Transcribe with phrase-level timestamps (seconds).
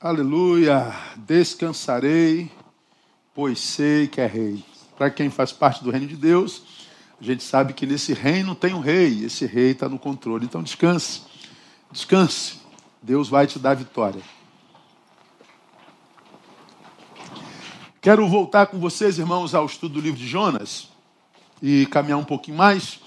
[0.00, 0.94] Aleluia!
[1.16, 2.48] Descansarei,
[3.34, 4.64] pois sei que é rei.
[4.96, 6.62] Para quem faz parte do reino de Deus,
[7.20, 10.44] a gente sabe que nesse reino tem um rei, esse rei está no controle.
[10.44, 11.22] Então descanse,
[11.90, 12.60] descanse.
[13.02, 14.22] Deus vai te dar vitória.
[18.00, 20.90] Quero voltar com vocês, irmãos, ao estudo do livro de Jonas
[21.60, 23.00] e caminhar um pouquinho mais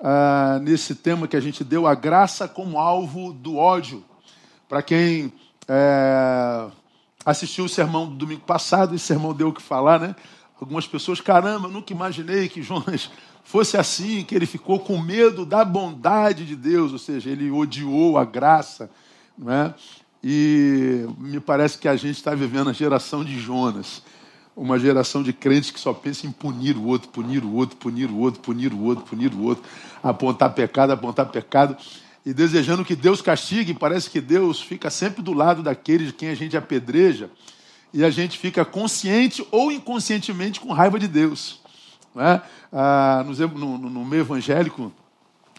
[0.00, 4.04] uh, nesse tema que a gente deu, a graça como alvo do ódio.
[4.68, 5.32] Para quem
[5.68, 6.66] é,
[7.24, 10.14] assistiu o sermão do domingo passado, esse sermão deu o que falar, né?
[10.60, 13.10] Algumas pessoas, caramba, nunca imaginei que Jonas
[13.44, 18.16] fosse assim, que ele ficou com medo da bondade de Deus, ou seja, ele odiou
[18.16, 18.90] a graça,
[19.36, 19.74] não é?
[20.22, 24.02] E me parece que a gente está vivendo a geração de Jonas,
[24.56, 28.10] uma geração de crentes que só pensa em punir o outro, punir o outro, punir
[28.10, 29.62] o outro, punir o outro, punir o outro,
[30.02, 31.76] apontar pecado, apontar pecado
[32.26, 36.28] e desejando que Deus castigue, parece que Deus fica sempre do lado daquele de quem
[36.28, 37.30] a gente apedreja,
[37.94, 41.60] e a gente fica consciente ou inconscientemente com raiva de Deus.
[42.16, 42.40] É?
[42.72, 44.92] Ah, no, no, no, meio evangélico,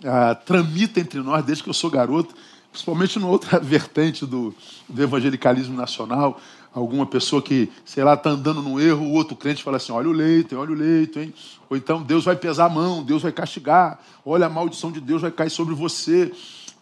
[0.04, 2.36] ah, tramita entre nós, desde que eu sou garoto,
[2.70, 4.54] principalmente numa outra vertente do,
[4.90, 6.38] do evangelicalismo nacional,
[6.78, 10.10] alguma pessoa que, sei lá, está andando num erro, o outro crente fala assim: olha
[10.10, 11.34] o leito, olha o leito, hein?
[11.70, 15.22] Ou então Deus vai pesar a mão, Deus vai castigar, olha a maldição de Deus
[15.22, 16.32] vai cair sobre você.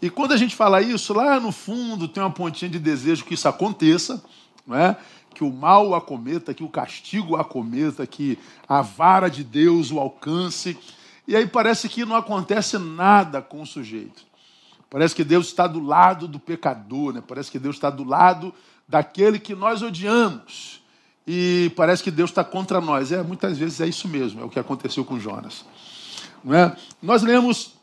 [0.02, 3.34] E quando a gente fala isso, lá no fundo tem uma pontinha de desejo que
[3.34, 4.24] isso aconteça,
[4.68, 4.98] não é?
[5.34, 10.78] que o mal acometa, que o castigo acometa, que a vara de Deus o alcance.
[11.28, 14.24] E aí parece que não acontece nada com o sujeito.
[14.90, 17.22] Parece que Deus está do lado do pecador, né?
[17.26, 18.54] parece que Deus está do lado
[18.88, 20.82] daquele que nós odiamos.
[21.28, 23.12] E parece que Deus está contra nós.
[23.12, 25.66] É, muitas vezes é isso mesmo, é o que aconteceu com Jonas.
[26.44, 26.76] Não é?
[27.02, 27.74] Nós lemos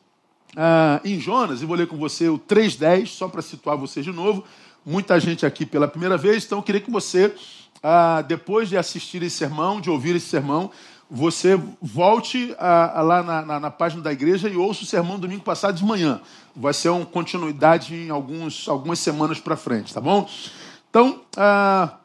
[0.57, 4.13] ah, em Jonas, e vou ler com você o 3.10, só para situar você de
[4.13, 4.45] novo.
[4.85, 7.35] Muita gente aqui pela primeira vez, então eu queria que você,
[7.83, 10.71] ah, depois de assistir esse sermão, de ouvir esse sermão,
[11.11, 15.43] você volte ah, lá na, na, na, página da igreja e ouça o sermão domingo
[15.43, 16.21] passado de manhã.
[16.55, 20.29] Vai ser uma continuidade em alguns, algumas semanas para frente, tá bom?
[20.93, 21.97] Então, ah,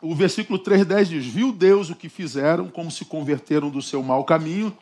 [0.00, 4.22] o versículo 3,10 diz: Viu Deus o que fizeram, como se converteram do seu mau
[4.22, 4.72] caminho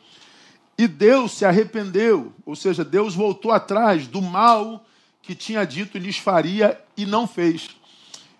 [0.79, 4.85] e Deus se arrependeu, ou seja, Deus voltou atrás do mal
[5.21, 7.71] que tinha dito lhes faria e não fez.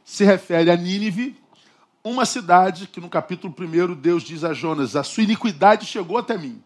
[0.06, 1.36] Se refere a Nínive,
[2.02, 6.38] uma cidade que no capítulo 1 Deus diz a Jonas: A sua iniquidade chegou até
[6.38, 6.64] mim.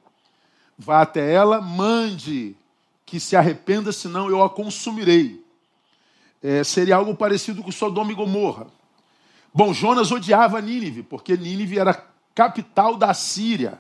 [0.78, 2.56] Vá até ela, mande
[3.04, 5.43] que se arrependa, senão eu a consumirei.
[6.44, 8.68] É, seria algo parecido com Sodoma e Gomorra.
[9.54, 12.06] Bom, Jonas odiava Nínive, porque Nínive era
[12.36, 13.80] capital da Síria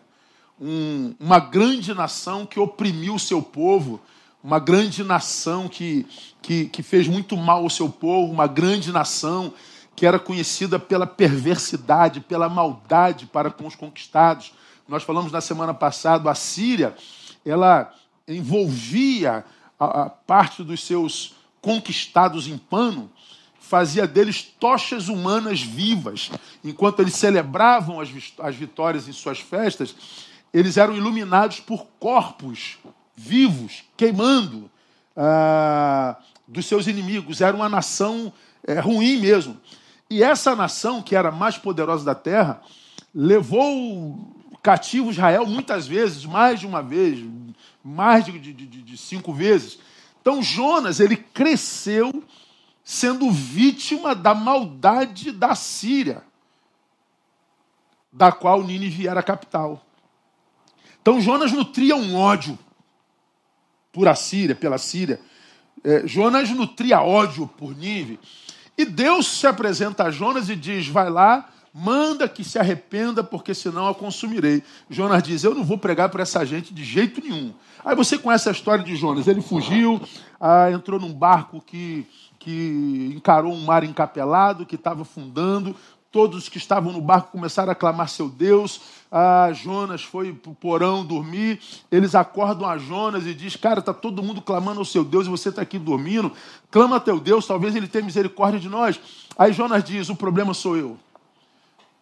[0.60, 4.00] um, uma grande nação que oprimiu o seu povo,
[4.44, 6.06] uma grande nação que,
[6.42, 9.54] que, que fez muito mal ao seu povo, uma grande nação
[9.96, 14.54] que era conhecida pela perversidade, pela maldade para com os conquistados.
[14.88, 16.96] Nós falamos na semana passada, a Síria,
[17.46, 17.94] ela
[18.28, 19.46] envolvia
[19.80, 23.10] a, a parte dos seus conquistados em pano,
[23.58, 26.30] fazia deles tochas humanas vivas.
[26.62, 28.10] Enquanto eles celebravam as,
[28.40, 29.96] as vitórias em suas festas,
[30.54, 32.78] eles eram iluminados por corpos
[33.16, 34.70] vivos, queimando
[35.16, 37.40] ah, dos seus inimigos.
[37.40, 38.34] Era uma nação
[38.68, 39.58] é, ruim mesmo.
[40.10, 42.62] E essa nação, que era a mais poderosa da terra,
[43.16, 47.26] levou cativo Israel muitas vezes, mais de uma vez,
[47.82, 49.80] mais de, de, de, de cinco vezes.
[50.24, 52.24] Então Jonas, ele cresceu
[52.82, 56.24] sendo vítima da maldade da Síria,
[58.10, 59.86] da qual Nínive era capital.
[61.02, 62.58] Então Jonas nutria um ódio
[63.92, 65.20] por a Síria, pela Síria.
[65.84, 68.18] É, Jonas nutria ódio por Nínive.
[68.78, 73.54] E Deus se apresenta a Jonas e diz: vai lá, manda que se arrependa, porque
[73.54, 74.64] senão a consumirei.
[74.90, 77.54] Jonas diz: eu não vou pregar para essa gente de jeito nenhum.
[77.86, 79.28] Aí você conhece a história de Jonas.
[79.28, 80.02] Ele fugiu,
[80.40, 82.08] ah, entrou num barco que,
[82.40, 85.76] que encarou um mar encapelado, que estava afundando.
[86.10, 88.80] Todos que estavam no barco começaram a clamar seu Deus.
[89.12, 91.60] Ah, Jonas foi para o porão dormir.
[91.92, 95.30] Eles acordam a Jonas e diz: Cara, está todo mundo clamando ao seu Deus e
[95.30, 96.32] você está aqui dormindo.
[96.72, 99.00] Clama teu Deus, talvez ele tenha misericórdia de nós.
[99.38, 100.98] Aí Jonas diz: O problema sou eu.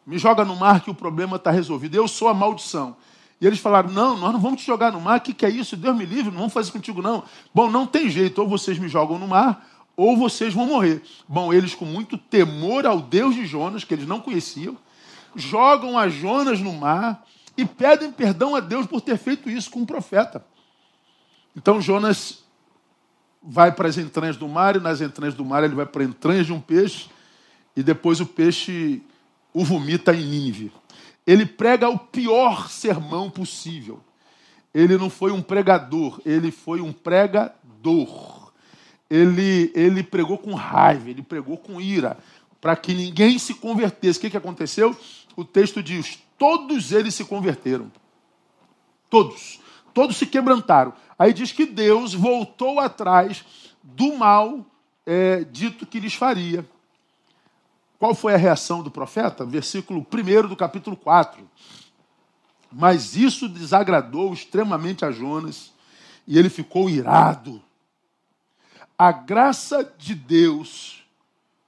[0.05, 1.95] Me joga no mar que o problema está resolvido.
[1.95, 2.95] Eu sou a maldição.
[3.41, 5.17] E eles falaram: Não, nós não vamos te jogar no mar.
[5.17, 5.75] O que, que é isso?
[5.75, 7.23] Deus me livre, não vamos fazer contigo, não.
[7.53, 8.39] Bom, não tem jeito.
[8.39, 9.67] Ou vocês me jogam no mar,
[9.97, 11.01] ou vocês vão morrer.
[11.27, 14.77] Bom, eles, com muito temor ao Deus de Jonas, que eles não conheciam,
[15.35, 17.25] jogam a Jonas no mar
[17.57, 20.45] e pedem perdão a Deus por ter feito isso com um profeta.
[21.55, 22.43] Então Jonas
[23.41, 26.45] vai para as entranhas do mar, e nas entranhas do mar ele vai para entranhas
[26.45, 27.09] de um peixe,
[27.75, 29.01] e depois o peixe
[29.53, 30.71] o vomita em Nínive.
[31.31, 34.01] Ele prega o pior sermão possível.
[34.73, 38.51] Ele não foi um pregador, ele foi um pregador.
[39.09, 42.17] Ele, ele pregou com raiva, ele pregou com ira,
[42.59, 44.19] para que ninguém se convertesse.
[44.19, 44.93] O que, que aconteceu?
[45.33, 47.89] O texto diz: todos eles se converteram.
[49.09, 49.61] Todos.
[49.93, 50.91] Todos se quebrantaram.
[51.17, 53.45] Aí diz que Deus voltou atrás
[53.81, 54.65] do mal
[55.05, 56.65] é, dito que lhes faria.
[58.01, 59.45] Qual foi a reação do profeta?
[59.45, 61.47] Versículo 1 do capítulo 4.
[62.71, 65.71] Mas isso desagradou extremamente a Jonas
[66.25, 67.61] e ele ficou irado.
[68.97, 71.05] A graça de Deus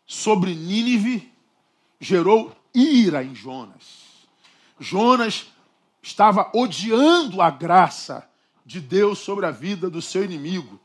[0.08, 1.32] sobre Nínive
[2.00, 4.26] gerou ira em Jonas.
[4.80, 5.54] Jonas
[6.02, 8.28] estava odiando a graça
[8.66, 10.80] de Deus sobre a vida do seu inimigo.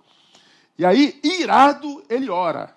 [0.76, 2.76] E aí, irado, ele ora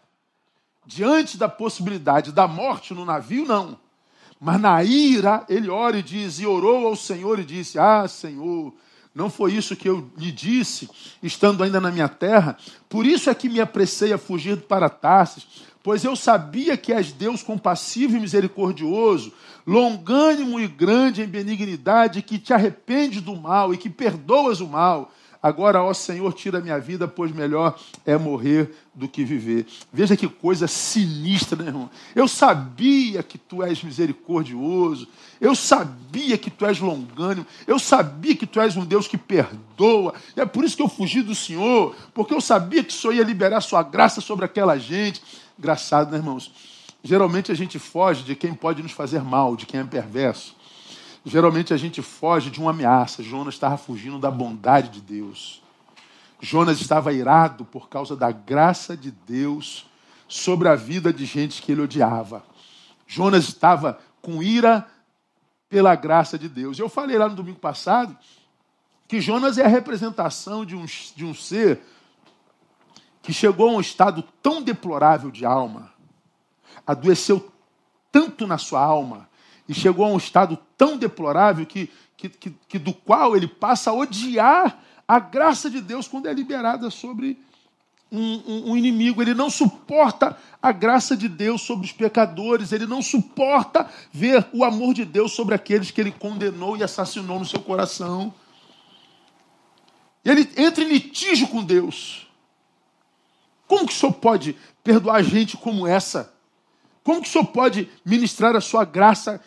[0.85, 3.77] diante da possibilidade da morte no navio, não.
[4.39, 8.73] Mas na ira, ele ora e diz, e orou ao Senhor e disse: Ah, Senhor,
[9.13, 10.89] não foi isso que eu lhe disse,
[11.21, 12.57] estando ainda na minha terra?
[12.89, 15.45] Por isso é que me apressei a fugir para Tarsis,
[15.83, 19.31] pois eu sabia que és Deus compassivo e misericordioso,
[19.67, 25.11] longânimo e grande em benignidade, que te arrepende do mal e que perdoas o mal
[25.43, 29.65] Agora, ó Senhor, tira minha vida, pois melhor é morrer do que viver.
[29.91, 31.89] Veja que coisa sinistra, né, irmão?
[32.13, 35.07] Eu sabia que tu és misericordioso,
[35.39, 40.13] eu sabia que tu és longânimo, eu sabia que tu és um Deus que perdoa.
[40.35, 43.23] É por isso que eu fugi do Senhor, porque eu sabia que o Senhor ia
[43.23, 45.23] liberar sua graça sobre aquela gente.
[45.57, 46.51] Engraçado, né, irmãos?
[47.03, 50.55] Geralmente a gente foge de quem pode nos fazer mal, de quem é perverso.
[51.23, 53.21] Geralmente a gente foge de uma ameaça.
[53.21, 55.61] Jonas estava fugindo da bondade de Deus.
[56.39, 59.85] Jonas estava irado por causa da graça de Deus
[60.27, 62.43] sobre a vida de gente que ele odiava.
[63.05, 64.87] Jonas estava com ira
[65.69, 66.79] pela graça de Deus.
[66.79, 68.17] Eu falei lá no domingo passado
[69.07, 71.81] que Jonas é a representação de um, de um ser
[73.21, 75.91] que chegou a um estado tão deplorável de alma,
[76.87, 77.51] adoeceu
[78.11, 79.29] tanto na sua alma,
[79.67, 83.91] e chegou a um estado tão deplorável que, que, que, que do qual ele passa
[83.91, 87.37] a odiar a graça de Deus quando é liberada sobre
[88.11, 89.21] um, um, um, inimigo.
[89.21, 94.63] Ele não suporta a graça de Deus sobre os pecadores, ele não suporta ver o
[94.63, 98.33] amor de Deus sobre aqueles que ele condenou e assassinou no seu coração.
[100.23, 102.27] Ele entra em litígio com Deus.
[103.67, 106.33] Como que o senhor pode perdoar gente como essa?
[107.03, 109.41] Como que o senhor pode ministrar a sua graça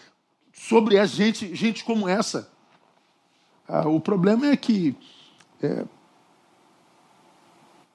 [0.52, 2.50] sobre a gente, gente como essa.
[3.68, 4.96] Ah, o problema é que
[5.62, 5.84] é,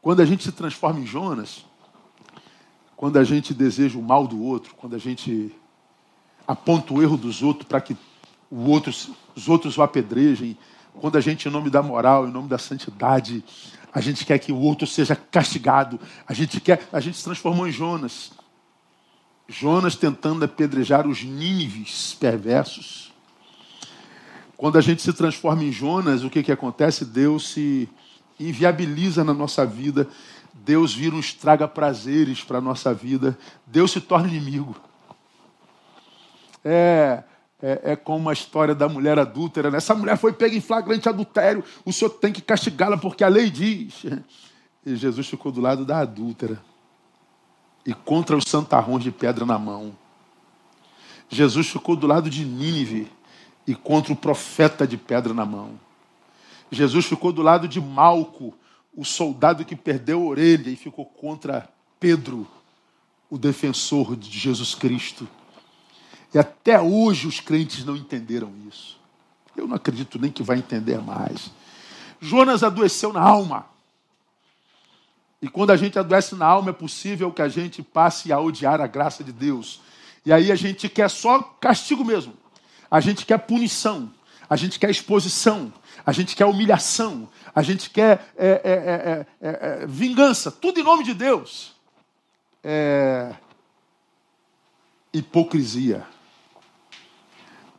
[0.01, 1.65] quando a gente se transforma em Jonas,
[2.95, 5.55] quando a gente deseja o mal do outro, quando a gente
[6.47, 7.95] aponta o erro dos outros para que
[8.51, 8.91] outro,
[9.35, 10.57] os outros o apedrejem,
[10.99, 13.43] quando a gente, em nome da moral, em nome da santidade,
[13.93, 17.67] a gente quer que o outro seja castigado, a gente quer, a gente se transformou
[17.67, 18.31] em Jonas.
[19.49, 23.11] Jonas tentando apedrejar os nínives perversos.
[24.55, 27.03] Quando a gente se transforma em Jonas, o que, que acontece?
[27.03, 27.89] Deus se
[28.39, 30.07] inviabiliza na nossa vida,
[30.53, 34.75] Deus vira um estraga-prazeres para a nossa vida, Deus se torna inimigo.
[36.63, 37.23] É,
[37.61, 39.71] é, é, como a história da mulher adúltera.
[39.71, 39.77] Né?
[39.77, 43.49] Essa mulher foi pega em flagrante adultério, o senhor tem que castigá-la porque a lei
[43.49, 44.05] diz.
[44.85, 46.61] E Jesus ficou do lado da adúltera
[47.85, 49.95] e contra os santarrões de pedra na mão.
[51.29, 53.11] Jesus ficou do lado de Nínive
[53.65, 55.79] e contra o profeta de pedra na mão.
[56.71, 58.53] Jesus ficou do lado de Malco,
[58.95, 61.69] o soldado que perdeu a orelha e ficou contra
[61.99, 62.47] Pedro,
[63.29, 65.27] o defensor de Jesus Cristo.
[66.33, 68.99] E até hoje os crentes não entenderam isso.
[69.55, 71.51] Eu não acredito nem que vai entender mais.
[72.21, 73.65] Jonas adoeceu na alma.
[75.41, 78.81] E quando a gente adoece na alma, é possível que a gente passe a odiar
[78.81, 79.81] a graça de Deus.
[80.25, 82.33] E aí a gente quer só castigo mesmo.
[82.91, 84.11] A gente quer punição.
[84.49, 85.71] A gente quer exposição.
[86.05, 87.29] A gente quer humilhação.
[87.55, 90.51] A gente quer é, é, é, é, é vingança.
[90.51, 91.73] Tudo em nome de Deus.
[92.63, 93.33] É
[95.13, 96.05] hipocrisia.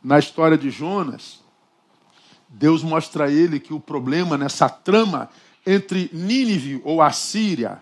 [0.03, 1.39] Na história de Jonas,
[2.49, 5.29] Deus mostra a ele que o problema nessa trama
[5.65, 7.81] entre Nínive ou Assíria,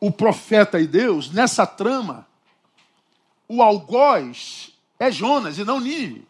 [0.00, 2.26] o profeta e Deus, nessa trama,
[3.48, 6.26] o algoz é Jonas e não Nínive.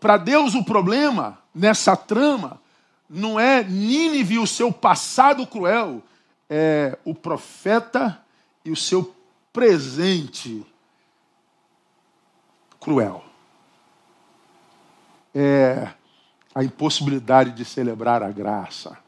[0.00, 2.60] Para Deus, o problema nessa trama
[3.08, 6.02] não é Nínive e o seu passado cruel,
[6.48, 8.22] é o profeta
[8.64, 9.14] e o seu
[9.52, 10.64] presente
[12.80, 13.24] cruel.
[15.34, 15.92] É
[16.58, 18.98] a impossibilidade de celebrar a graça.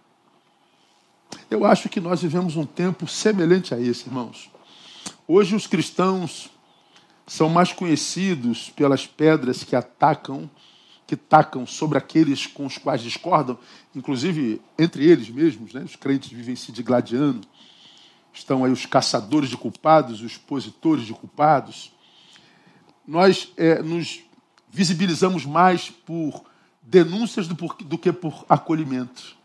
[1.50, 4.48] Eu acho que nós vivemos um tempo semelhante a esse, irmãos.
[5.26, 6.48] Hoje os cristãos
[7.26, 10.48] são mais conhecidos pelas pedras que atacam,
[11.08, 13.58] que tacam sobre aqueles com os quais discordam,
[13.96, 15.82] inclusive entre eles mesmos, né?
[15.82, 17.40] os crentes vivem se digladiando.
[18.32, 21.90] Estão aí os caçadores de culpados, os expositores de culpados.
[23.04, 24.20] Nós é, nos
[24.70, 26.48] visibilizamos mais por
[26.90, 29.36] denúncias do, do que por acolhimento.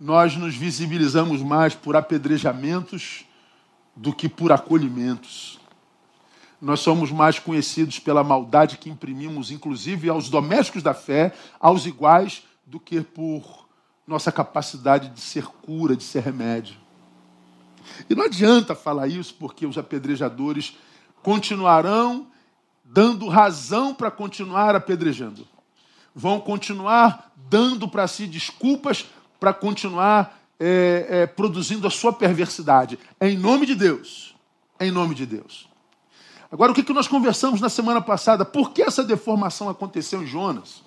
[0.00, 3.26] Nós nos visibilizamos mais por apedrejamentos
[3.94, 5.60] do que por acolhimentos.
[6.60, 12.42] Nós somos mais conhecidos pela maldade que imprimimos, inclusive aos domésticos da fé, aos iguais,
[12.64, 13.68] do que por
[14.06, 16.76] nossa capacidade de ser cura, de ser remédio.
[18.08, 20.78] E não adianta falar isso, porque os apedrejadores
[21.22, 22.26] continuarão
[22.82, 25.46] dando razão para continuar apedrejando.
[26.18, 29.06] Vão continuar dando para si desculpas
[29.38, 32.98] para continuar é, é, produzindo a sua perversidade.
[33.20, 34.34] É em nome de Deus.
[34.80, 35.68] É em nome de Deus.
[36.50, 38.44] Agora, o que, que nós conversamos na semana passada?
[38.44, 40.82] Por que essa deformação aconteceu em Jonas?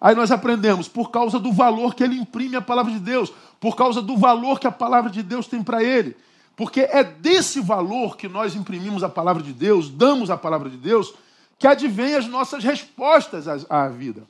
[0.00, 3.76] Aí nós aprendemos, por causa do valor que ele imprime à palavra de Deus, por
[3.76, 6.16] causa do valor que a palavra de Deus tem para ele.
[6.56, 10.78] Porque é desse valor que nós imprimimos a palavra de Deus, damos a palavra de
[10.78, 11.12] Deus,
[11.58, 14.22] que advém as nossas respostas à, à vida.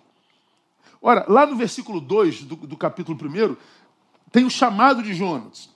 [1.00, 3.56] Ora, lá no versículo 2 do, do capítulo 1,
[4.32, 5.70] tem o chamado de Jonas.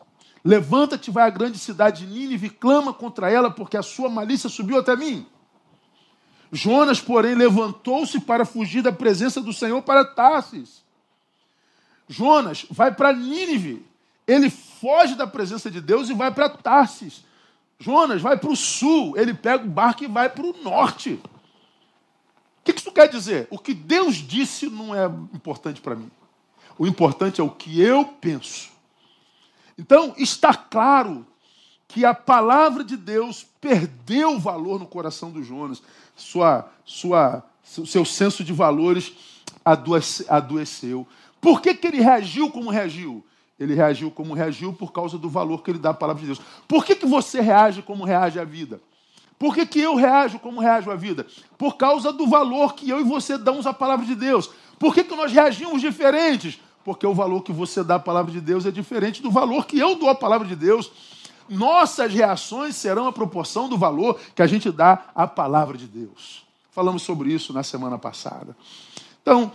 [0.45, 4.79] Levanta-te, vai à grande cidade de Nínive clama contra ela, porque a sua malícia subiu
[4.79, 5.27] até mim.
[6.51, 10.83] Jonas, porém, levantou-se para fugir da presença do Senhor para Tarsis.
[12.09, 13.87] Jonas vai para Nínive.
[14.27, 17.25] Ele foge da presença de Deus e vai para Tarsis.
[17.79, 19.17] Jonas vai para o sul.
[19.17, 21.21] Ele pega o barco e vai para o norte.
[22.63, 23.49] O que isso quer dizer?
[23.51, 26.09] O que Deus disse não é importante para mim.
[26.79, 28.71] O importante é o que eu penso.
[29.77, 31.27] Então, está claro
[31.89, 35.83] que a palavra de Deus perdeu valor no coração do Jonas.
[36.15, 39.13] Sua, sua, seu senso de valores
[39.65, 41.07] adoeceu.
[41.41, 43.25] Por que, que ele reagiu como reagiu?
[43.59, 46.41] Ele reagiu como reagiu por causa do valor que ele dá à palavra de Deus.
[46.69, 48.81] Por que, que você reage como reage à vida?
[49.43, 51.27] Por que, que eu reajo como reajo à vida?
[51.59, 54.49] Por causa do valor que eu e você damos à palavra de Deus.
[54.79, 56.61] Por que, que nós reagimos diferentes?
[56.85, 59.77] Porque o valor que você dá à palavra de Deus é diferente do valor que
[59.77, 60.93] eu dou à palavra de Deus.
[61.49, 66.47] Nossas reações serão a proporção do valor que a gente dá à palavra de Deus.
[66.71, 68.57] Falamos sobre isso na semana passada.
[69.23, 69.51] Então,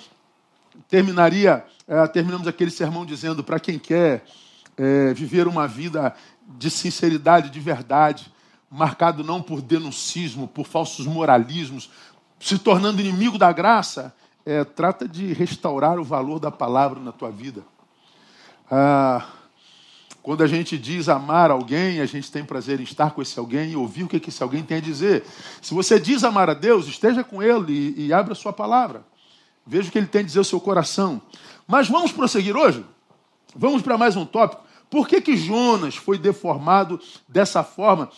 [0.90, 4.26] terminaria, é, terminamos aquele sermão dizendo para quem quer
[4.78, 6.14] é, viver uma vida
[6.46, 8.30] de sinceridade, de verdade,
[8.70, 11.90] marcado não por denuncismo, por falsos moralismos,
[12.40, 14.14] se tornando inimigo da graça,
[14.46, 17.64] é, trata de restaurar o valor da palavra na tua vida.
[18.70, 19.26] Ah,
[20.22, 23.72] quando a gente diz amar alguém, a gente tem prazer em estar com esse alguém
[23.72, 25.26] e ouvir o que esse alguém tem a dizer.
[25.62, 29.06] Se você diz amar a Deus, esteja com Ele e, e abra a sua palavra.
[29.66, 31.22] Veja o que Ele tem a dizer ao seu coração.
[31.66, 32.86] Mas vamos prosseguir hoje?
[33.56, 34.64] Vamos para mais um tópico.
[34.90, 38.10] Por que, que Jonas foi deformado dessa forma,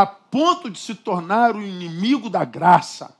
[0.00, 3.18] a ponto de se tornar o inimigo da graça?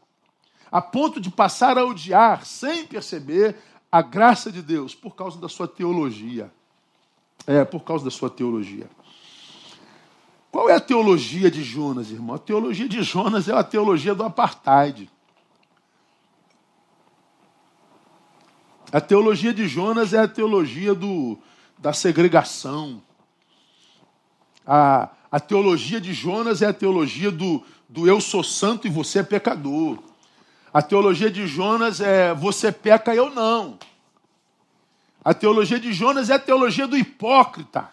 [0.71, 3.57] a ponto de passar a odiar, sem perceber,
[3.91, 6.53] a graça de Deus, por causa da sua teologia.
[7.47, 8.89] É, por causa da sua teologia.
[10.51, 12.37] Qual é a teologia de Jonas, irmão?
[12.37, 15.11] A teologia de Jonas é a teologia do apartheid.
[18.93, 21.39] A teologia de Jonas é a teologia do,
[21.79, 23.03] da segregação.
[24.67, 29.19] A, a teologia de Jonas é a teologia do, do eu sou santo e você
[29.19, 29.99] é pecador.
[30.73, 33.79] A teologia de Jonas é você peca eu não.
[35.23, 37.91] A teologia de Jonas é a teologia do hipócrita.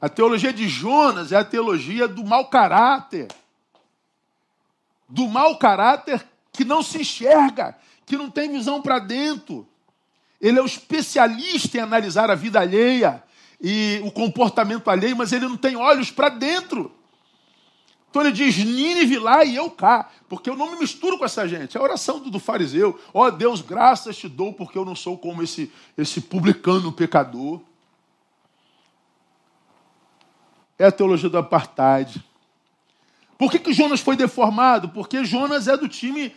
[0.00, 3.28] A teologia de Jonas é a teologia do mau caráter.
[5.08, 9.66] Do mau caráter que não se enxerga, que não tem visão para dentro.
[10.40, 13.22] Ele é o especialista em analisar a vida alheia
[13.62, 16.90] e o comportamento alheio, mas ele não tem olhos para dentro.
[18.10, 21.48] Então ele diz Nínive lá e eu cá, porque eu não me misturo com essa
[21.48, 21.76] gente.
[21.76, 23.00] É a oração do, do fariseu.
[23.14, 27.60] Ó oh, Deus, graças te dou porque eu não sou como esse, esse publicano pecador.
[30.78, 32.22] É a teologia do apartheid.
[33.38, 34.88] Por que, que Jonas foi deformado?
[34.88, 36.34] Porque Jonas é do time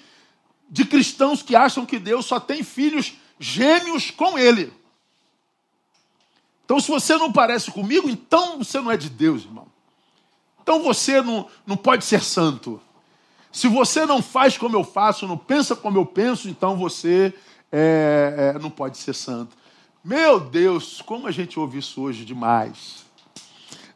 [0.70, 4.72] de cristãos que acham que Deus só tem filhos gêmeos com ele.
[6.66, 9.68] Então, se você não parece comigo, então você não é de Deus, irmão.
[10.62, 12.82] então você não, não pode ser santo.
[13.52, 17.34] Se você não faz como eu faço, não pensa como eu penso, então você
[17.72, 19.56] é, é, não pode ser santo.
[20.04, 23.06] Meu Deus, como a gente ouve isso hoje demais.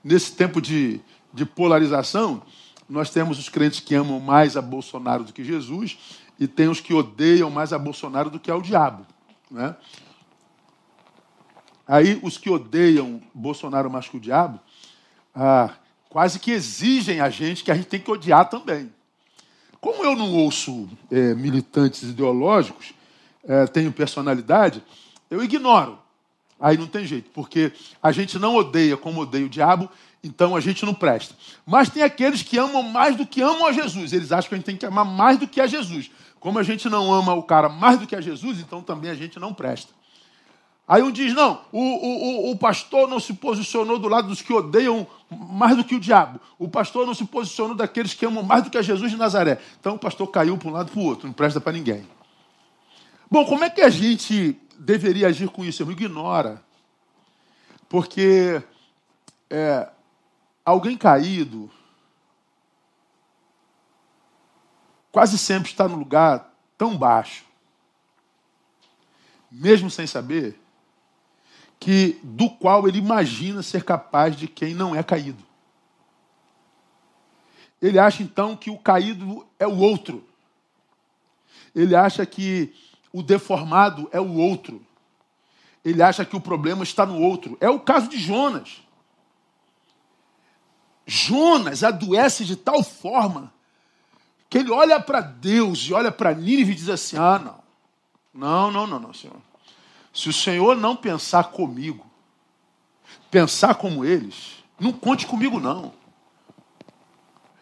[0.04, 1.02] Nesse tempo de,
[1.34, 2.42] de polarização,
[2.90, 5.98] nós temos os crentes que amam mais a Bolsonaro do que Jesus
[6.40, 9.06] e tem os que odeiam mais a Bolsonaro do que ao diabo.
[9.52, 9.76] Né?
[11.92, 14.60] Aí, os que odeiam Bolsonaro mais que o diabo,
[15.34, 15.72] ah,
[16.08, 18.94] quase que exigem a gente que a gente tem que odiar também.
[19.82, 22.94] Como eu não ouço é, militantes ideológicos,
[23.44, 24.84] é, tenho personalidade,
[25.32, 25.98] eu ignoro.
[26.60, 27.72] Aí não tem jeito, porque
[28.04, 29.90] a gente não odeia como odeia o diabo,
[30.24, 31.34] então a gente não presta.
[31.66, 34.14] Mas tem aqueles que amam mais do que amam a Jesus.
[34.14, 36.12] Eles acham que a gente tem que amar mais do que a Jesus.
[36.40, 39.16] Como a gente não ama o cara mais do que a Jesus, então também a
[39.16, 39.98] gente não presta.
[40.90, 44.52] Aí um diz: não, o, o, o pastor não se posicionou do lado dos que
[44.52, 46.42] odeiam mais do que o diabo.
[46.58, 49.62] O pastor não se posicionou daqueles que amam mais do que a Jesus de Nazaré.
[49.80, 52.08] Então o pastor caiu para um lado e para o outro, não presta para ninguém.
[53.30, 55.84] Bom, como é que a gente deveria agir com isso?
[55.84, 56.60] Eu ignora.
[57.88, 58.60] Porque
[59.48, 59.88] é,
[60.66, 61.70] alguém caído
[65.12, 67.44] quase sempre está no lugar tão baixo,
[69.52, 70.59] mesmo sem saber,
[71.80, 75.44] que do qual ele imagina ser capaz de quem não é caído.
[77.82, 80.24] Ele acha então que o caído é o outro.
[81.74, 82.74] Ele acha que
[83.14, 84.86] o deformado é o outro.
[85.84, 87.58] Ele acha que o problema está no outro.
[87.62, 88.82] É o caso de Jonas.
[91.08, 93.54] Jonas adoece de tal forma
[94.50, 97.60] que ele olha para Deus e olha para Nínive e diz assim: Ah, não.
[98.34, 99.42] Não, não, não, não, Senhor.
[100.20, 102.06] Se o Senhor não pensar comigo,
[103.32, 105.94] pensar como eles, não conte comigo, não.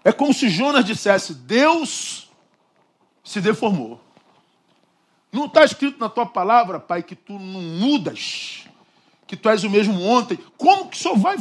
[0.04, 2.32] É como se Jonas dissesse: Deus
[3.24, 4.02] se deformou.
[5.32, 8.64] Não está escrito na tua palavra, Pai, que tu não mudas,
[9.28, 10.40] que tu és o mesmo ontem.
[10.58, 11.38] Como que Senhor vai.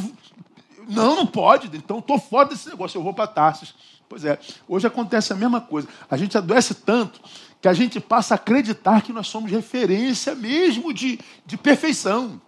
[0.87, 1.75] Não, não pode.
[1.75, 3.73] Então estou fora desse negócio, eu vou para Tarsis.
[4.09, 5.87] Pois é, hoje acontece a mesma coisa.
[6.09, 7.19] A gente adoece tanto
[7.61, 12.41] que a gente passa a acreditar que nós somos referência mesmo de, de perfeição.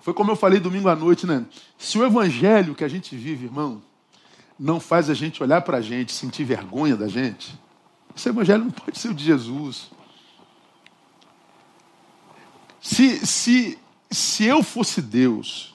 [0.00, 1.46] Foi como eu falei domingo à noite, né?
[1.78, 3.82] Se o evangelho que a gente vive, irmão,
[4.58, 7.58] não faz a gente olhar para a gente, sentir vergonha da gente,
[8.14, 9.90] esse evangelho não pode ser o de Jesus.
[12.80, 13.78] Se, se,
[14.10, 15.74] se eu fosse Deus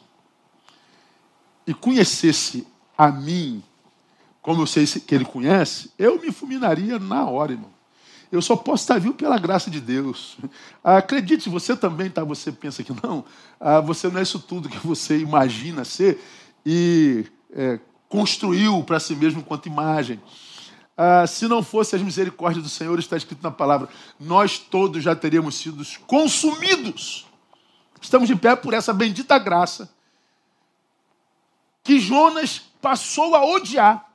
[1.65, 3.63] e conhecesse a mim
[4.41, 7.71] como eu sei que ele conhece, eu me fulminaria na hora, irmão.
[8.32, 10.38] Eu só posso estar vivo pela graça de Deus.
[10.84, 12.23] Acredite, você também, tá?
[12.23, 13.25] Você pensa que não.
[13.60, 16.23] Ah, você não é isso tudo que você imagina ser
[16.63, 20.21] e é, construiu para si mesmo quanto imagem.
[20.95, 25.15] Ah, se não fosse as misericórdias do Senhor, está escrito na palavra, nós todos já
[25.15, 27.25] teríamos sido consumidos.
[27.99, 29.89] Estamos de pé por essa bendita graça
[31.84, 34.09] que Jonas passou a odiar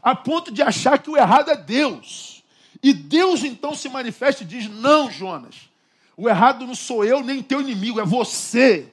[0.00, 2.42] a ponto de achar que o errado é Deus.
[2.82, 5.70] E Deus então se manifesta e diz: Não, Jonas,
[6.16, 8.88] o errado não sou eu nem teu inimigo, é você.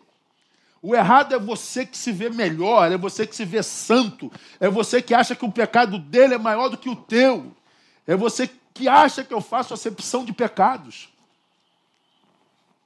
[0.82, 4.70] O errado é você que se vê melhor, é você que se vê santo, é
[4.70, 7.52] você que acha que o pecado dele é maior do que o teu,
[8.08, 11.10] é você que acha que eu faço acepção de pecados.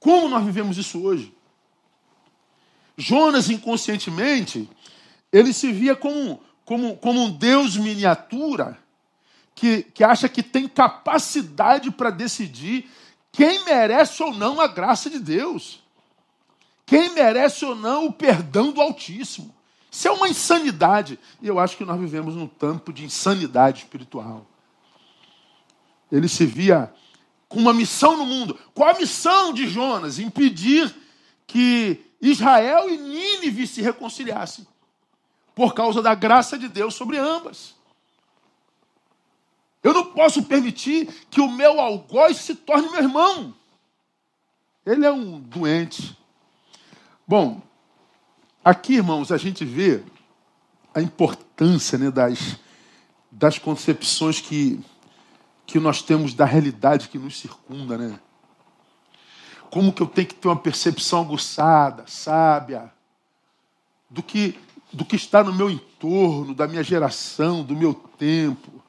[0.00, 1.32] Como nós vivemos isso hoje?
[2.96, 4.68] Jonas, inconscientemente,
[5.32, 8.78] ele se via como como, como um Deus miniatura
[9.54, 12.90] que, que acha que tem capacidade para decidir
[13.30, 15.82] quem merece ou não a graça de Deus,
[16.86, 19.54] quem merece ou não o perdão do Altíssimo.
[19.90, 21.18] Isso é uma insanidade.
[21.40, 24.46] E eu acho que nós vivemos num campo de insanidade espiritual.
[26.10, 26.92] Ele se via
[27.48, 28.58] com uma missão no mundo.
[28.74, 30.18] Qual a missão de Jonas?
[30.18, 30.94] Impedir
[31.46, 34.66] que Israel e Nínive se reconciliassem
[35.54, 37.74] por causa da graça de Deus sobre ambas.
[39.82, 43.54] Eu não posso permitir que o meu algoz se torne meu irmão.
[44.84, 46.18] Ele é um doente.
[47.26, 47.60] Bom,
[48.64, 50.02] aqui, irmãos, a gente vê
[50.94, 52.56] a importância né, das,
[53.30, 54.80] das concepções que,
[55.66, 58.18] que nós temos da realidade que nos circunda, né?
[59.70, 62.92] Como que eu tenho que ter uma percepção aguçada, sábia,
[64.08, 64.56] do que
[64.94, 68.82] do que está no meu entorno, da minha geração, do meu tempo.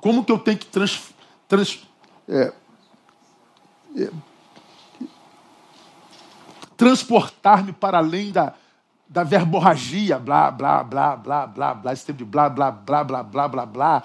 [0.00, 1.12] Como que eu tenho que trans,
[1.46, 1.86] trans,
[2.26, 2.52] é,
[3.96, 4.10] é,
[6.76, 8.54] transportar-me para além da,
[9.06, 13.22] da verborragia, blá, blá, blá, blá, blá, blá, esse tempo de blá, blá, blá, blá,
[13.22, 14.02] blá, blá, blá.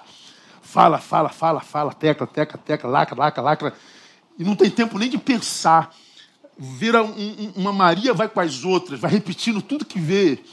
[0.62, 3.74] Fala, fala, fala, fala, tecla, tecla, tecla, lacra, lacra, lacra.
[4.38, 5.96] E não tem tempo nem de pensar.
[6.58, 10.44] Vira um, um, uma Maria vai com as outras, vai repetindo tudo que vê,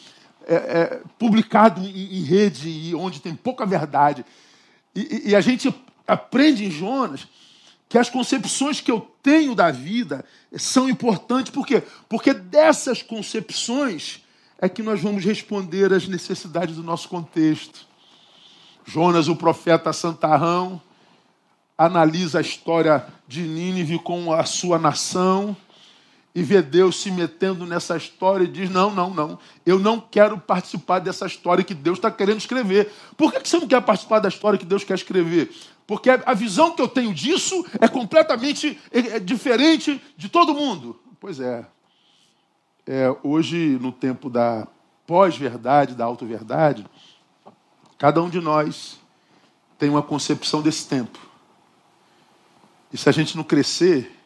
[0.46, 4.24] é, é, publicado em, em, rede e onde tem pouca verdade.
[4.94, 5.74] E, e a gente
[6.06, 7.26] aprende em Jonas
[7.88, 10.24] que as concepções que eu tenho da vida
[10.56, 11.52] são importantes.
[11.52, 11.82] Por quê?
[12.08, 14.22] Porque dessas concepções
[14.58, 17.86] é que nós vamos responder às necessidades do nosso contexto.
[18.84, 20.80] Jonas, o profeta santarrão,
[21.76, 25.56] analisa a história de Nínive com a sua nação
[26.34, 30.38] e vê Deus se metendo nessa história e diz: Não, não, não, eu não quero
[30.38, 32.90] participar dessa história que Deus está querendo escrever.
[33.16, 35.52] Por que você não quer participar da história que Deus quer escrever?
[35.86, 40.98] Porque a visão que eu tenho disso é completamente é, é diferente de todo mundo.
[41.20, 41.66] Pois é.
[42.86, 44.66] é hoje, no tempo da
[45.06, 46.86] pós-verdade, da auto-verdade,
[47.98, 48.98] cada um de nós
[49.78, 51.18] tem uma concepção desse tempo.
[52.92, 54.21] E se a gente não crescer,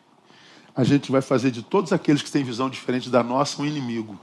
[0.76, 4.20] a gente vai fazer de todos aqueles que têm visão diferente da nossa um inimigo.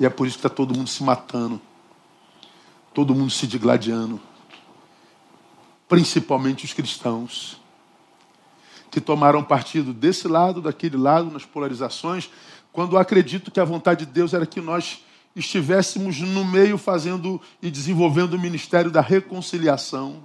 [0.00, 1.60] E é por isso que está todo mundo se matando,
[2.92, 4.20] todo mundo se digladiando,
[5.88, 7.60] principalmente os cristãos,
[8.90, 12.28] que tomaram partido desse lado, daquele lado, nas polarizações,
[12.72, 15.04] quando acredito que a vontade de Deus era que nós
[15.36, 20.22] estivéssemos no meio fazendo e desenvolvendo o ministério da reconciliação,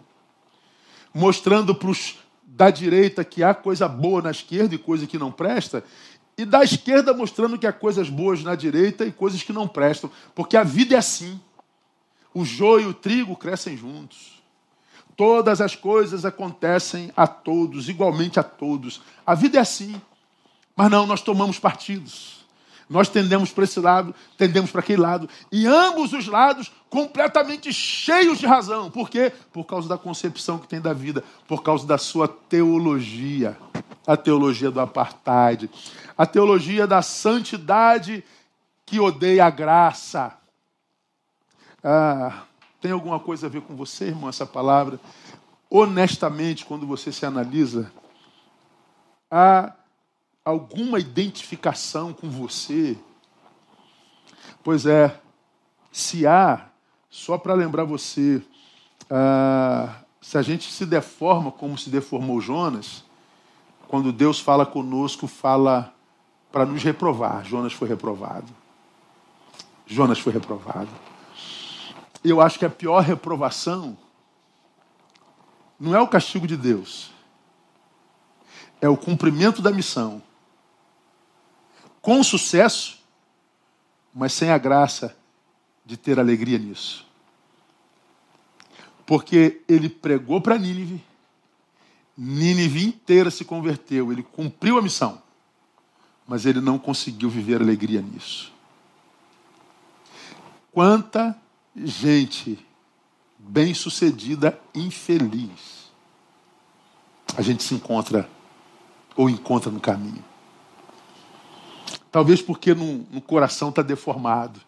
[1.13, 2.17] mostrando para os
[2.60, 5.82] da direita que há coisa boa na esquerda e coisa que não presta,
[6.38, 10.12] e da esquerda mostrando que há coisas boas na direita e coisas que não prestam,
[10.36, 11.39] porque a vida é assim.
[12.34, 14.43] O joio e o trigo crescem juntos.
[15.15, 19.02] Todas as coisas acontecem a todos, igualmente a todos.
[19.26, 20.02] A vida é assim.
[20.76, 22.45] Mas não, nós tomamos partidos.
[22.89, 25.30] Nós tendemos para esse lado, tendemos para aquele lado.
[25.52, 28.89] E ambos os lados completamente cheios de razão.
[28.89, 29.32] Por quê?
[29.54, 33.56] Por causa da concepção que tem da vida, por causa da sua teologia.
[34.08, 35.69] A teologia do apartheid,
[36.17, 38.23] a teologia da santidade
[38.84, 40.36] que odeia a graça.
[41.84, 42.41] Ah,
[42.82, 44.99] tem alguma coisa a ver com você, irmão, essa palavra?
[45.69, 47.91] Honestamente, quando você se analisa,
[49.30, 49.73] há
[50.49, 52.97] alguma identificação com você?
[54.63, 55.19] Pois é,
[55.91, 56.67] se há,
[57.09, 58.41] só para lembrar você,
[59.09, 63.03] ah, se a gente se deforma como se deformou Jonas,
[63.88, 65.93] quando Deus fala conosco, fala
[66.51, 67.43] para nos reprovar.
[67.45, 68.47] Jonas foi reprovado.
[69.85, 70.89] Jonas foi reprovado.
[72.23, 73.97] Eu acho que a pior reprovação
[75.79, 77.12] não é o castigo de Deus,
[78.81, 80.21] é o cumprimento da missão
[82.01, 82.99] com sucesso,
[84.13, 85.15] mas sem a graça
[85.85, 87.05] de ter alegria nisso.
[89.05, 91.03] Porque ele pregou para Nínive,
[92.17, 95.21] Nínive inteira se converteu, ele cumpriu a missão,
[96.27, 98.53] mas ele não conseguiu viver alegria nisso.
[100.71, 101.35] Quanta
[101.75, 102.59] gente
[103.38, 105.79] bem-sucedida infeliz
[107.38, 108.29] a gente se encontra
[109.15, 110.23] ou encontra no caminho.
[112.12, 114.60] Talvez porque no, no coração está deformado.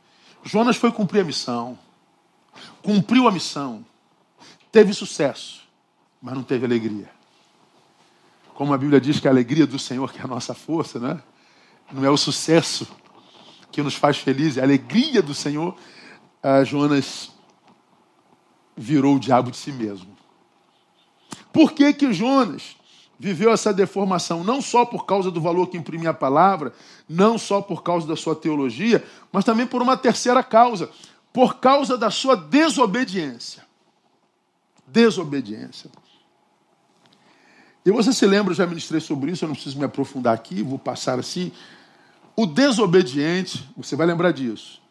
[0.43, 1.77] Jonas foi cumprir a missão.
[2.81, 3.85] Cumpriu a missão.
[4.71, 5.63] Teve sucesso,
[6.21, 7.09] mas não teve alegria.
[8.53, 11.21] Como a Bíblia diz que a alegria do Senhor que é a nossa força, né?
[11.91, 12.87] não é o sucesso
[13.71, 15.75] que nos faz felizes, é a alegria do Senhor.
[16.41, 17.31] Ah, Jonas
[18.75, 20.15] virou o diabo de si mesmo.
[21.51, 22.75] Por que que Jonas
[23.21, 26.73] viveu essa deformação, não só por causa do valor que imprimia a palavra,
[27.07, 30.89] não só por causa da sua teologia, mas também por uma terceira causa,
[31.31, 33.63] por causa da sua desobediência.
[34.87, 35.91] Desobediência.
[37.85, 40.63] E você se lembra, eu já ministrei sobre isso, eu não preciso me aprofundar aqui,
[40.63, 41.51] vou passar assim.
[42.35, 44.81] O desobediente, você vai lembrar disso,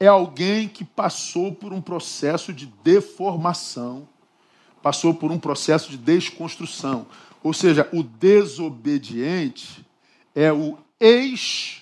[0.00, 4.08] é alguém que passou por um processo de deformação
[4.88, 7.06] passou por um processo de desconstrução.
[7.42, 9.84] Ou seja, o desobediente
[10.34, 11.76] é o ex-obediente.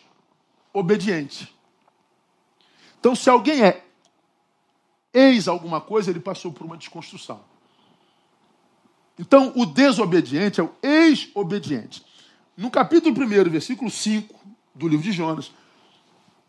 [2.99, 3.85] Então, se alguém é
[5.15, 7.39] ex alguma coisa, ele passou por uma desconstrução.
[9.17, 12.05] Então, o desobediente é o ex-obediente.
[12.57, 14.35] No capítulo 1, versículo 5
[14.75, 15.53] do livro de Jonas,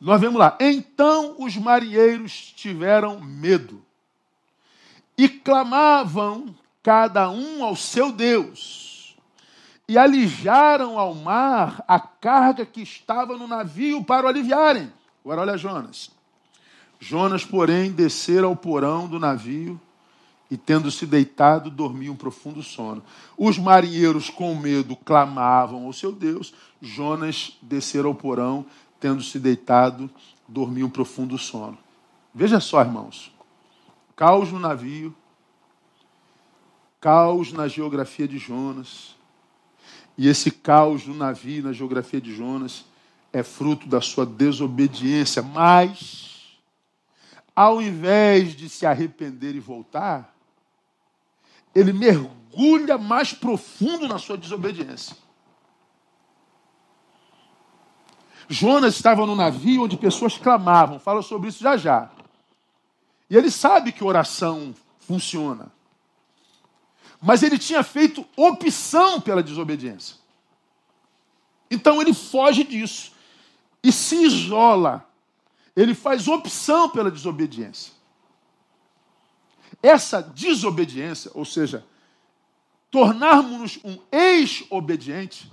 [0.01, 3.85] nós vemos lá: Então os marinheiros tiveram medo
[5.17, 9.17] e clamavam cada um ao seu Deus,
[9.89, 14.91] e alijaram ao mar a carga que estava no navio para o aliviarem.
[15.23, 16.11] Agora olha Jonas.
[16.99, 19.79] Jonas, porém, descera ao porão do navio
[20.49, 23.03] e, tendo se deitado, dormia um profundo sono.
[23.37, 26.53] Os marinheiros, com medo, clamavam ao seu Deus.
[26.81, 28.65] Jonas descera ao porão,
[28.99, 30.09] tendo se deitado,
[30.47, 31.77] dormia um profundo sono.
[32.33, 33.31] Veja só, irmãos.
[34.17, 35.15] Caos no navio,
[36.99, 39.15] caos na geografia de Jonas.
[40.17, 42.83] E esse caos no navio, na geografia de Jonas,
[43.31, 45.43] é fruto da sua desobediência.
[45.43, 46.57] Mas,
[47.55, 50.35] ao invés de se arrepender e voltar,
[51.75, 55.15] ele mergulha mais profundo na sua desobediência.
[58.49, 62.16] Jonas estava no navio onde pessoas clamavam, fala sobre isso já já.
[63.29, 65.71] E ele sabe que oração funciona.
[67.21, 70.15] Mas ele tinha feito opção pela desobediência.
[71.69, 73.11] Então ele foge disso
[73.83, 75.05] e se isola.
[75.75, 77.93] Ele faz opção pela desobediência.
[79.81, 81.85] Essa desobediência, ou seja,
[82.89, 85.51] tornarmos-nos um ex-obediente,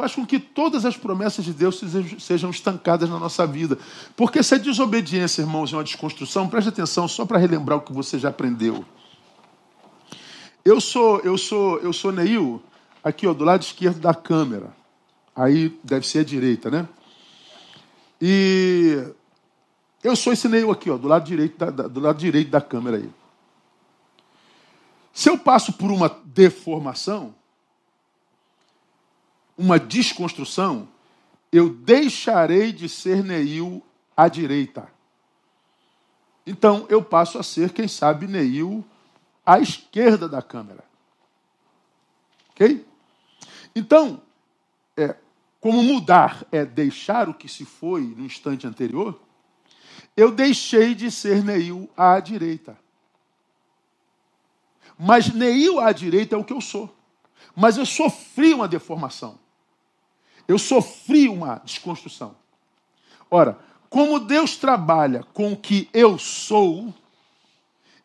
[0.00, 1.78] faz com que todas as promessas de Deus
[2.18, 3.78] sejam estancadas na nossa vida.
[4.16, 7.92] Porque se a desobediência, irmãos, é uma desconstrução, preste atenção só para relembrar o que
[7.92, 8.82] você já aprendeu.
[10.64, 12.62] Eu sou, eu sou, eu sou Neil,
[13.04, 14.74] aqui ó, do lado esquerdo da câmera.
[15.36, 16.88] Aí deve ser a direita, né?
[18.20, 19.04] E
[20.02, 22.96] eu sou esse Neil aqui, ó, do lado direito da, do lado direito da câmera
[22.96, 23.10] aí.
[25.12, 27.34] Se eu passo por uma deformação,
[29.60, 30.88] uma desconstrução,
[31.52, 33.82] eu deixarei de ser Neil
[34.16, 34.90] à direita.
[36.46, 38.82] Então eu passo a ser, quem sabe, Neil
[39.44, 40.82] à esquerda da câmera.
[42.52, 42.86] Ok?
[43.76, 44.22] Então,
[44.96, 45.14] é,
[45.60, 49.20] como mudar é deixar o que se foi no instante anterior,
[50.16, 52.78] eu deixei de ser Neil à direita.
[54.98, 56.96] Mas Neil à direita é o que eu sou.
[57.54, 59.38] Mas eu sofri uma deformação.
[60.46, 62.34] Eu sofri uma desconstrução.
[63.30, 66.94] Ora, como Deus trabalha com o que eu sou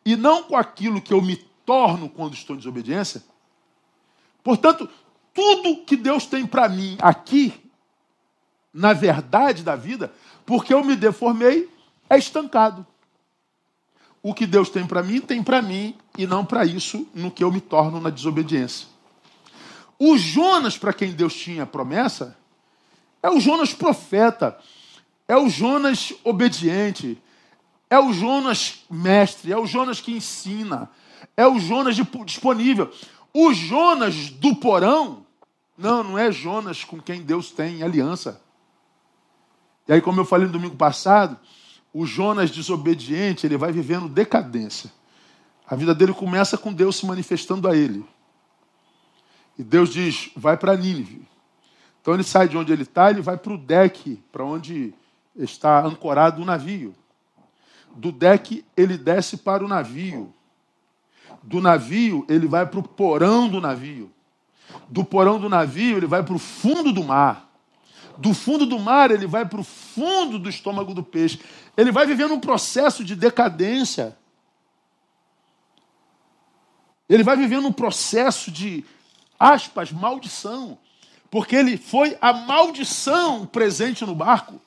[0.04, 3.22] e não com aquilo que eu me torno quando estou em desobediência,
[4.42, 4.88] portanto,
[5.34, 7.52] tudo que Deus tem para mim aqui,
[8.72, 10.12] na verdade da vida,
[10.44, 11.68] porque eu me deformei,
[12.08, 12.86] é estancado.
[14.22, 17.44] O que Deus tem para mim, tem para mim, e não para isso no que
[17.44, 18.88] eu me torno na desobediência.
[19.98, 22.36] O Jonas, para quem Deus tinha promessa,
[23.22, 24.58] é o Jonas profeta,
[25.26, 27.20] é o Jonas obediente,
[27.88, 30.90] é o Jonas mestre, é o Jonas que ensina,
[31.36, 32.92] é o Jonas disponível.
[33.32, 35.24] O Jonas do porão,
[35.76, 38.40] não, não é Jonas com quem Deus tem aliança.
[39.88, 41.38] E aí, como eu falei no domingo passado,
[41.92, 44.90] o Jonas desobediente, ele vai vivendo decadência.
[45.66, 48.04] A vida dele começa com Deus se manifestando a ele.
[49.58, 51.26] E Deus diz: vai para Nínive.
[52.00, 54.94] Então ele sai de onde ele está, ele vai para o deck, para onde
[55.34, 56.94] está ancorado o navio.
[57.94, 60.32] Do deck ele desce para o navio.
[61.42, 64.10] Do navio ele vai para o porão do navio.
[64.88, 67.50] Do porão do navio ele vai para o fundo do mar.
[68.18, 71.40] Do fundo do mar ele vai para o fundo do estômago do peixe.
[71.76, 74.16] Ele vai vivendo um processo de decadência.
[77.08, 78.84] Ele vai vivendo um processo de
[79.38, 80.78] aspas, maldição,
[81.30, 84.60] porque ele foi a maldição presente no barco.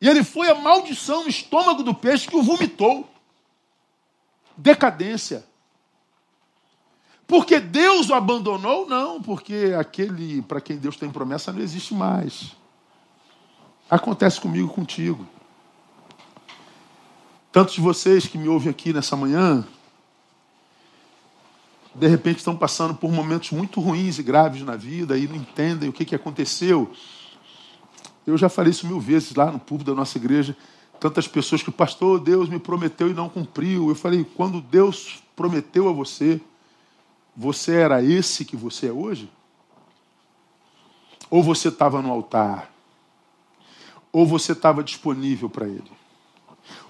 [0.00, 3.08] E ele foi a maldição no estômago do peixe que o vomitou.
[4.56, 5.44] Decadência.
[7.26, 8.88] Porque Deus o abandonou?
[8.88, 12.52] Não, porque aquele para quem Deus tem promessa não existe mais.
[13.90, 15.26] Acontece comigo, contigo.
[17.50, 19.66] Tantos de vocês que me ouvem aqui nessa manhã,
[21.98, 25.88] de repente estão passando por momentos muito ruins e graves na vida e não entendem
[25.88, 26.90] o que, que aconteceu.
[28.26, 30.56] Eu já falei isso mil vezes lá no público da nossa igreja.
[31.00, 33.88] Tantas pessoas que o pastor, Deus me prometeu e não cumpriu.
[33.88, 36.40] Eu falei, quando Deus prometeu a você,
[37.34, 39.30] você era esse que você é hoje?
[41.30, 42.70] Ou você estava no altar?
[44.12, 45.90] Ou você estava disponível para Ele?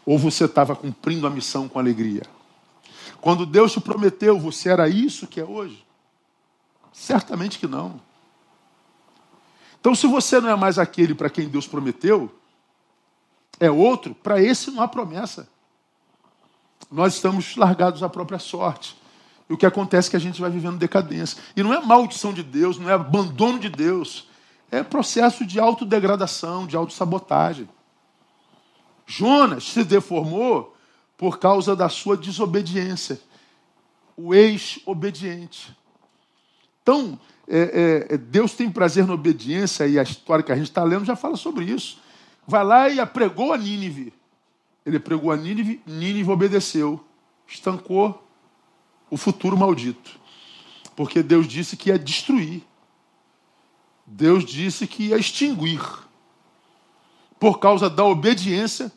[0.04, 2.22] Ou você estava cumprindo a missão com alegria?
[3.26, 5.84] Quando Deus te prometeu, você era isso que é hoje?
[6.92, 8.00] Certamente que não.
[9.80, 12.32] Então, se você não é mais aquele para quem Deus prometeu,
[13.58, 15.48] é outro, para esse não há promessa.
[16.88, 18.96] Nós estamos largados à própria sorte.
[19.50, 21.42] E o que acontece é que a gente vai vivendo decadência.
[21.56, 24.28] E não é maldição de Deus, não é abandono de Deus.
[24.70, 27.68] É processo de autodegradação, de autossabotagem.
[29.04, 30.75] Jonas se deformou
[31.16, 33.20] por causa da sua desobediência.
[34.16, 35.76] O ex-obediente.
[36.82, 40.82] Então, é, é, Deus tem prazer na obediência, e a história que a gente está
[40.82, 42.00] lendo já fala sobre isso.
[42.46, 44.12] Vai lá e apregou a Nínive.
[44.84, 47.04] Ele pregou a Nínive, Nínive obedeceu,
[47.46, 48.24] estancou
[49.10, 50.18] o futuro maldito.
[50.94, 52.62] Porque Deus disse que ia destruir.
[54.06, 55.80] Deus disse que ia extinguir.
[57.38, 58.90] Por causa da obediência,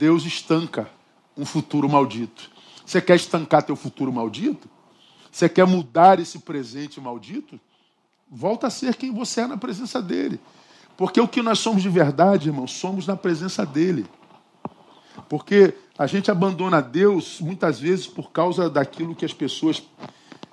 [0.00, 0.88] Deus estanca
[1.36, 2.50] um futuro maldito.
[2.86, 4.66] Você quer estancar teu futuro maldito?
[5.30, 7.60] Você quer mudar esse presente maldito?
[8.30, 10.40] Volta a ser quem você é na presença dele.
[10.96, 14.06] Porque o que nós somos de verdade, irmão, somos na presença dele.
[15.28, 19.82] Porque a gente abandona Deus muitas vezes por causa daquilo que as pessoas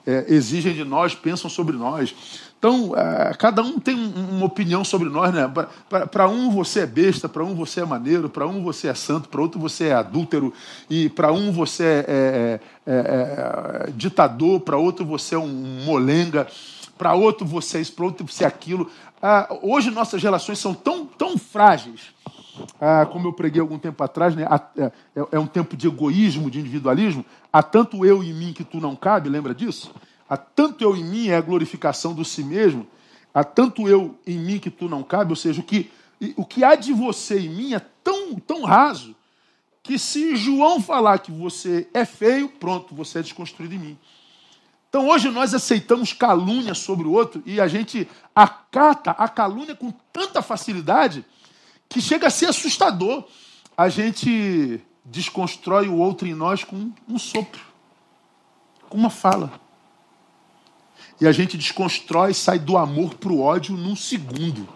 [0.07, 2.15] é, exigem de nós, pensam sobre nós.
[2.57, 5.51] Então, é, cada um tem uma opinião sobre nós, né?
[6.09, 9.27] Para um você é besta, para um você é maneiro, para um você é santo,
[9.27, 10.53] para outro você é adúltero,
[10.89, 16.47] e para um você é, é, é, é ditador, para outro você é um molenga,
[16.97, 18.89] para outro você é isso, para outro você é aquilo.
[19.21, 22.13] Ah, hoje nossas relações são tão, tão frágeis,
[22.79, 24.45] ah, como eu preguei algum tempo atrás, né?
[24.77, 24.91] É,
[25.31, 27.25] é, um tempo de egoísmo, de individualismo.
[27.51, 29.93] Há tanto eu em mim que tu não cabe, lembra disso?
[30.29, 32.85] Há tanto eu em mim é a glorificação do si mesmo,
[33.33, 35.89] há tanto eu em mim que tu não cabe, ou seja, o que,
[36.35, 39.15] o que há de você em mim é tão, tão raso
[39.81, 43.99] que se João falar que você é feio, pronto, você é desconstruído em mim.
[44.89, 49.91] Então hoje nós aceitamos calúnia sobre o outro e a gente acata a calúnia com
[50.11, 51.25] tanta facilidade
[51.89, 53.25] que chega a ser assustador.
[53.75, 57.61] A gente desconstrói o outro em nós com um sopro,
[58.89, 59.59] com uma fala.
[61.19, 64.67] E a gente desconstrói, sai do amor para o ódio num segundo.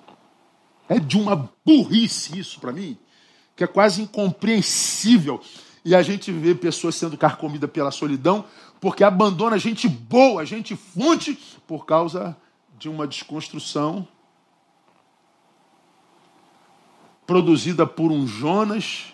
[0.89, 2.97] É de uma burrice isso para mim,
[3.55, 5.41] que é quase incompreensível.
[5.85, 8.45] E a gente vê pessoas sendo carcomidas pela solidão,
[8.79, 12.35] porque abandona gente boa, gente fonte, por causa
[12.77, 14.07] de uma desconstrução
[17.25, 19.13] produzida por um Jonas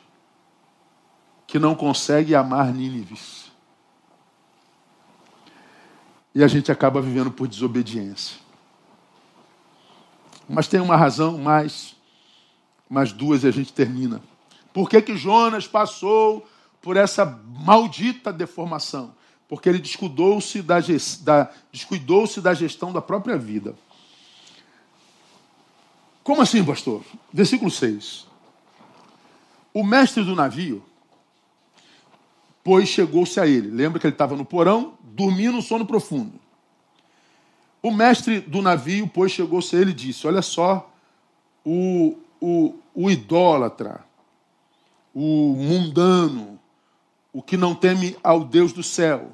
[1.45, 3.51] que não consegue amar Nínives.
[6.35, 8.37] E a gente acaba vivendo por desobediência.
[10.47, 11.95] Mas tem uma razão mais,
[12.89, 14.21] mais duas e a gente termina.
[14.71, 16.47] Por que, que Jonas passou
[16.81, 19.15] por essa maldita deformação?
[19.47, 20.77] Porque ele descuidou-se da,
[21.21, 23.75] da, descuidou da gestão da própria vida.
[26.27, 27.05] Como assim, pastor?
[27.31, 28.27] Versículo 6.
[29.73, 30.83] O mestre do navio,
[32.61, 33.69] pois chegou-se a ele.
[33.71, 36.37] Lembra que ele estava no porão, dormia no sono profundo.
[37.81, 40.91] O mestre do navio, pois, chegou-se a ele e disse: Olha só,
[41.63, 44.03] o, o, o idólatra,
[45.15, 46.59] o mundano,
[47.31, 49.31] o que não teme ao Deus do céu,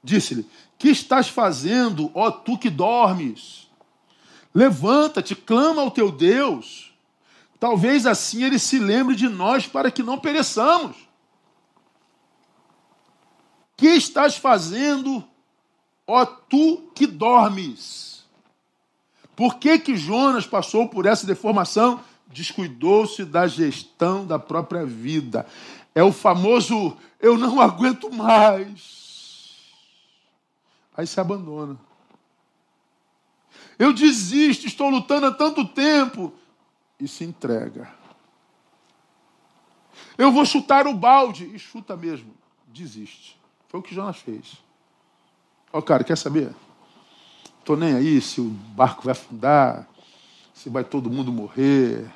[0.00, 0.48] disse-lhe:
[0.78, 3.63] Que estás fazendo, ó tu que dormes?
[4.54, 6.94] Levanta-te, clama ao teu Deus.
[7.58, 10.96] Talvez assim ele se lembre de nós para que não pereçamos
[13.76, 15.24] que estás fazendo,
[16.06, 18.24] ó tu que dormes?
[19.36, 22.00] Por que, que Jonas passou por essa deformação?
[22.28, 25.46] Descuidou-se da gestão da própria vida.
[25.94, 29.58] É o famoso eu não aguento mais.
[30.96, 31.78] Aí se abandona.
[33.78, 36.32] Eu desisto, estou lutando há tanto tempo.
[36.98, 37.92] E se entrega.
[40.16, 41.50] Eu vou chutar o balde.
[41.54, 42.34] E chuta mesmo.
[42.68, 43.38] Desiste.
[43.68, 44.58] Foi o que Jonas fez.
[45.72, 46.54] Ó, cara, quer saber?
[47.64, 49.88] Tô nem aí se o barco vai afundar,
[50.52, 52.08] se vai todo mundo morrer.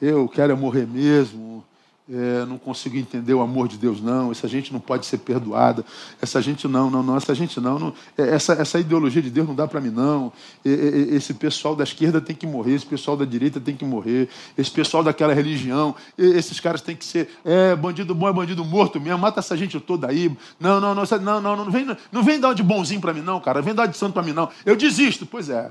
[0.00, 1.64] Eu quero é morrer mesmo
[2.10, 4.30] é, não consigo entender o amor de Deus, não.
[4.30, 5.82] Essa gente não pode ser perdoada.
[6.20, 7.16] Essa gente não, não, não.
[7.16, 7.78] Essa gente não.
[7.78, 10.30] não é, essa, essa ideologia de Deus não dá para mim, não.
[10.62, 12.74] Esse pessoal da esquerda tem que morrer.
[12.74, 14.28] Esse pessoal da direita tem que morrer.
[14.56, 17.30] Esse pessoal daquela religião, esses caras têm que ser.
[17.42, 19.18] É, bandido bom é bandido morto mesmo.
[19.18, 20.30] Mata essa gente toda aí.
[20.60, 21.04] Não, não, não.
[21.22, 23.62] Não, não, não, vem, não vem dar de bonzinho para mim, não, cara.
[23.62, 24.50] Vem dar de santo para mim, não.
[24.66, 25.24] Eu desisto.
[25.24, 25.70] Pois é.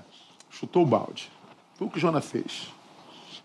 [0.49, 1.31] Chutou o balde.
[1.75, 2.69] Foi o que Jonas fez.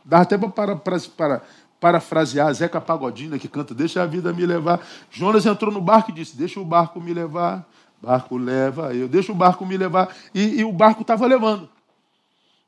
[0.05, 1.43] Dá até para, para, para
[1.81, 4.81] parafrasear Zeca Pagodinho, que canta Deixa a vida me levar.
[5.11, 7.67] Jonas entrou no barco e disse: Deixa o barco me levar.
[8.01, 10.15] Barco leva eu, deixa o barco me levar.
[10.33, 11.69] E, e o barco estava levando.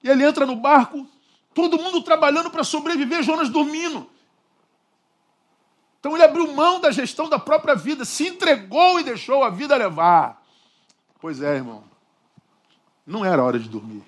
[0.02, 1.06] E ele entra no barco,
[1.54, 4.08] todo mundo trabalhando para sobreviver, Jonas dormindo.
[6.00, 9.76] Então ele abriu mão da gestão da própria vida, se entregou e deixou a vida
[9.76, 10.42] levar.
[11.20, 11.84] Pois é, irmão.
[13.06, 14.02] Não era hora de dormir.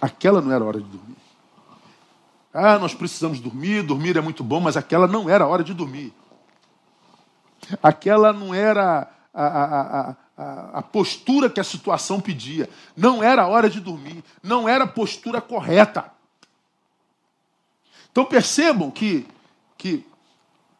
[0.00, 1.16] Aquela não era hora de dormir.
[2.52, 5.74] Ah, nós precisamos dormir, dormir é muito bom, mas aquela não era a hora de
[5.74, 6.12] dormir.
[7.82, 12.68] Aquela não era a, a, a, a, postura que a situação pedia.
[12.96, 14.24] Não era a hora de dormir.
[14.42, 16.10] Não era a postura correta.
[18.10, 19.26] Então percebam que,
[19.76, 20.06] que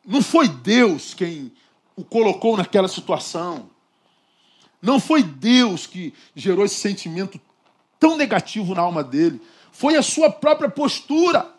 [0.04, 1.52] não foi Deus quem
[1.94, 3.68] o colocou naquela situação.
[4.80, 7.38] Não foi Deus que gerou esse sentimento
[7.98, 9.42] tão negativo na alma dele.
[9.70, 11.57] Foi a sua própria postura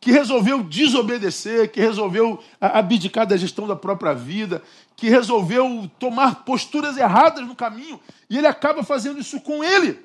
[0.00, 4.62] que resolveu desobedecer, que resolveu abdicar da gestão da própria vida,
[4.96, 9.98] que resolveu tomar posturas erradas no caminho, e ele acaba fazendo isso com ele.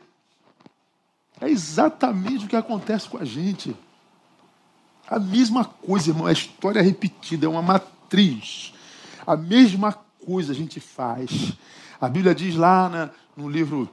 [1.39, 3.75] É exatamente o que acontece com a gente.
[5.07, 8.73] A mesma coisa, irmão, a história é repetida, é uma matriz.
[9.27, 9.93] A mesma
[10.25, 11.53] coisa a gente faz.
[11.99, 13.89] A Bíblia diz lá na, no livro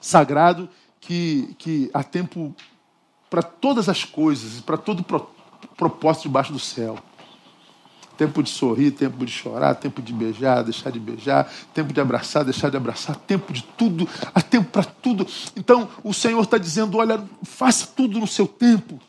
[0.00, 0.68] sagrado
[1.00, 2.54] que, que há tempo
[3.30, 5.30] para todas as coisas, para todo pro,
[5.76, 6.98] propósito debaixo do céu.
[8.18, 12.44] Tempo de sorrir, tempo de chorar, tempo de beijar, deixar de beijar, tempo de abraçar,
[12.44, 15.26] deixar de abraçar, tempo de tudo, há tempo para tudo.
[15.56, 19.00] Então o Senhor está dizendo: olha, faça tudo no seu tempo.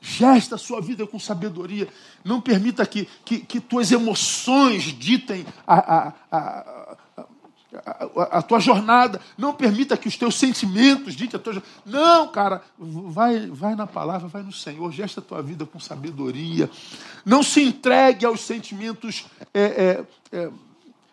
[0.00, 1.88] Gesta a sua vida com sabedoria.
[2.24, 6.96] Não permita que, que, que tuas emoções ditem a, a,
[7.74, 9.20] a, a, tua jornada.
[9.36, 11.74] Não permita que os teus sentimentos ditem a tua jornada.
[11.84, 16.70] Não, cara, vai, vai na palavra, vai no Senhor, gesta a tua vida com sabedoria.
[17.24, 20.50] Não se entregue aos sentimentos é, é, é,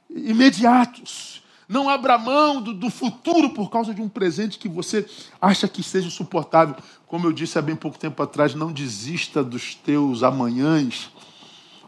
[0.10, 1.43] imediatos.
[1.68, 5.06] Não abra mão do, do, futuro por causa de um presente que você
[5.41, 6.76] acha que seja suportável.
[7.08, 11.12] Como eu disse há bem pouco tempo atrás, não desista dos teus amanhãs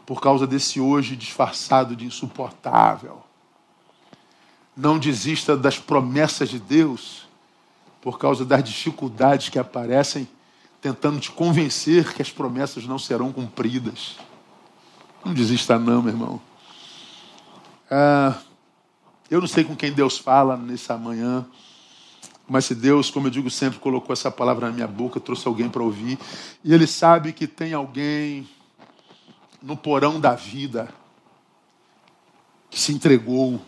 [0.04, 3.27] por causa desse hoje disfarçado de insuportável.
[4.78, 7.26] Não desista das promessas de Deus
[8.00, 10.28] por causa das dificuldades que aparecem
[10.80, 14.16] tentando te convencer que as promessas não serão cumpridas.
[15.24, 16.40] Não desista, não, meu irmão.
[17.90, 18.38] Ah,
[19.28, 21.44] eu não sei com quem Deus fala nessa manhã,
[22.48, 25.68] mas se Deus, como eu digo sempre, colocou essa palavra na minha boca, trouxe alguém
[25.68, 26.16] para ouvir,
[26.62, 28.48] e Ele sabe que tem alguém
[29.60, 30.88] no porão da vida
[32.70, 33.60] que se entregou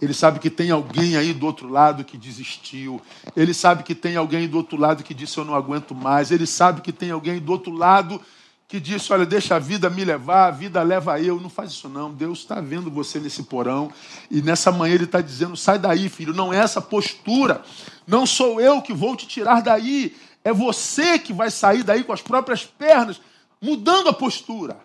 [0.00, 3.02] ele sabe que tem alguém aí do outro lado que desistiu.
[3.34, 6.30] Ele sabe que tem alguém do outro lado que disse: Eu não aguento mais.
[6.30, 8.20] Ele sabe que tem alguém do outro lado
[8.68, 11.40] que disse: Olha, deixa a vida me levar, a vida leva eu.
[11.40, 12.12] Não faz isso, não.
[12.12, 13.90] Deus está vendo você nesse porão.
[14.30, 16.32] E nessa manhã Ele está dizendo: Sai daí, filho.
[16.32, 17.62] Não é essa postura.
[18.06, 20.14] Não sou eu que vou te tirar daí.
[20.44, 23.20] É você que vai sair daí com as próprias pernas,
[23.60, 24.76] mudando a postura.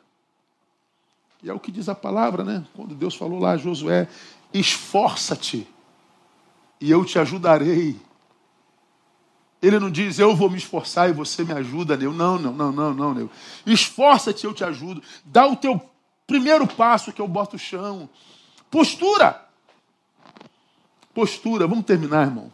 [1.43, 2.63] E é o que diz a palavra, né?
[2.73, 4.07] Quando Deus falou lá a Josué:
[4.53, 5.67] esforça-te
[6.79, 7.99] e eu te ajudarei.
[9.61, 12.13] Ele não diz, eu vou me esforçar e você me ajuda, Neu.
[12.13, 13.29] Não, não, não, não, não, Neu.
[13.65, 15.01] Esforça-te, eu te ajudo.
[15.23, 15.81] Dá o teu
[16.27, 18.09] primeiro passo que eu boto o chão.
[18.69, 19.47] Postura.
[21.13, 21.65] Postura.
[21.65, 22.51] Vamos terminar, irmão.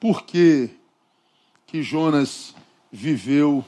[0.00, 0.70] Por que,
[1.66, 2.54] que Jonas
[2.90, 3.64] viveu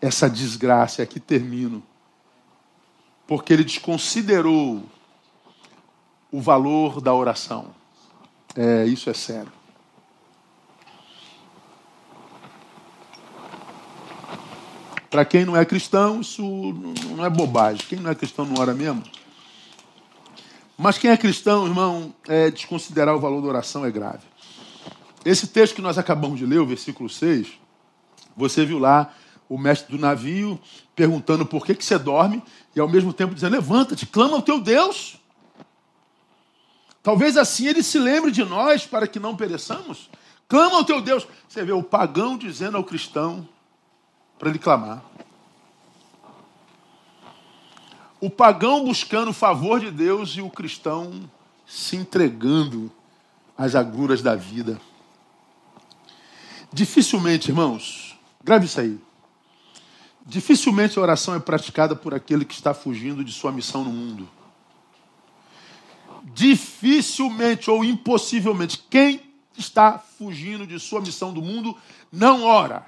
[0.00, 1.02] essa desgraça?
[1.02, 1.82] Aqui termino.
[3.26, 4.82] Porque ele desconsiderou
[6.30, 7.74] o valor da oração.
[8.54, 9.52] É, isso é sério.
[15.10, 16.42] Para quem não é cristão, isso
[17.16, 17.82] não é bobagem.
[17.88, 19.02] Quem não é cristão não ora mesmo.
[20.76, 24.24] Mas quem é cristão, irmão, é desconsiderar o valor da oração é grave.
[25.24, 27.48] Esse texto que nós acabamos de ler, o versículo 6,
[28.36, 29.12] você viu lá
[29.48, 30.60] o mestre do navio
[30.94, 32.42] perguntando por que, que você dorme
[32.74, 35.18] e ao mesmo tempo dizendo: levanta-te, clama ao teu Deus.
[37.06, 40.10] Talvez assim ele se lembre de nós para que não pereçamos.
[40.48, 41.24] Clama ao teu Deus.
[41.48, 43.48] Você vê o pagão dizendo ao cristão
[44.36, 45.04] para ele clamar.
[48.20, 51.30] O pagão buscando o favor de Deus e o cristão
[51.64, 52.90] se entregando
[53.56, 54.80] às agruras da vida.
[56.72, 58.98] Dificilmente, irmãos, grave isso aí.
[60.26, 64.28] Dificilmente a oração é praticada por aquele que está fugindo de sua missão no mundo
[66.26, 71.76] dificilmente ou impossivelmente, quem está fugindo de sua missão do mundo
[72.10, 72.84] não ora.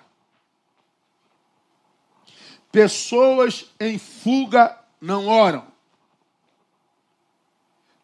[2.70, 5.66] Pessoas em fuga não oram.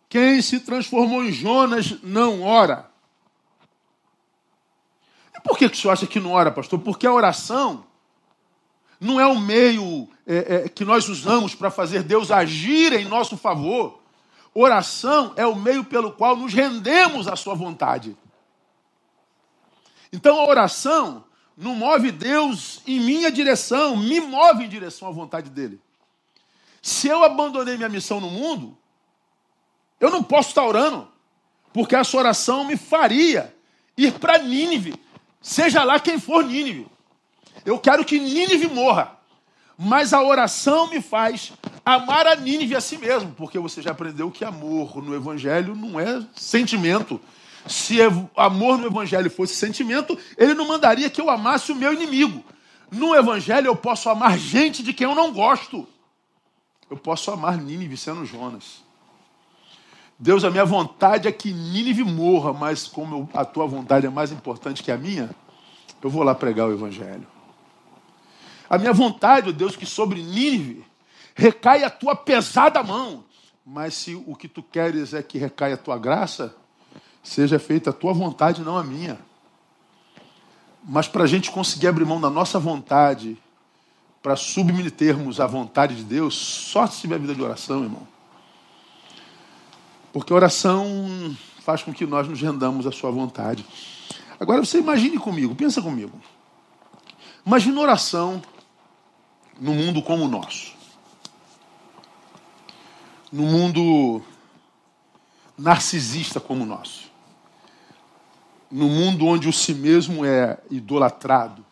[0.09, 2.89] Quem se transformou em Jonas não ora.
[5.37, 6.79] E por que, que o senhor acha que não ora, pastor?
[6.79, 7.85] Porque a oração
[9.01, 13.37] não é o meio é, é, que nós usamos para fazer Deus agir em nosso
[13.37, 14.04] favor.
[14.55, 18.17] Oração é o meio pelo qual nos rendemos à sua vontade.
[20.13, 21.25] Então a oração
[21.57, 25.81] não move Deus em minha direção, me move em direção à vontade dele.
[26.81, 28.79] Se eu abandonei minha missão no mundo,
[29.99, 31.09] eu não posso estar orando,
[31.73, 33.53] porque essa oração me faria
[33.97, 34.95] ir para Nínive,
[35.41, 36.87] seja lá quem for Nínive.
[37.65, 39.19] Eu quero que Nínive morra,
[39.77, 41.53] mas a oração me faz
[41.85, 46.01] amar a Nínive a si mesmo, porque você já aprendeu que amor no Evangelho não
[46.01, 47.21] é sentimento,
[47.67, 47.99] se
[48.37, 52.43] amor no Evangelho fosse sentimento, ele não mandaria que eu amasse o meu inimigo.
[52.91, 55.87] No Evangelho eu posso amar gente de quem eu não gosto.
[56.91, 58.85] Eu posso amar Nínive sendo Jonas.
[60.19, 64.31] Deus, a minha vontade é que Nínive morra, mas como a tua vontade é mais
[64.31, 65.31] importante que a minha,
[66.03, 67.27] eu vou lá pregar o Evangelho.
[68.69, 70.85] A minha vontade, ó Deus, que sobre Nínive
[71.35, 73.25] recai a tua pesada mão,
[73.65, 76.55] mas se o que tu queres é que recaia a tua graça,
[77.23, 79.19] seja feita a tua vontade, não a minha.
[80.85, 83.39] Mas para a gente conseguir abrir mão da nossa vontade,
[84.23, 88.07] para submetermos à vontade de Deus, só se tiver vida de oração, irmão.
[90.13, 93.67] Porque a oração faz com que nós nos rendamos à sua vontade.
[94.39, 96.21] Agora você imagine comigo, pensa comigo.
[97.45, 98.43] Imagina oração
[99.61, 100.74] no mundo como o nosso.
[103.35, 104.23] No mundo
[105.59, 107.11] narcisista como o nosso.
[108.71, 111.67] No mundo onde o si mesmo é idolatrado,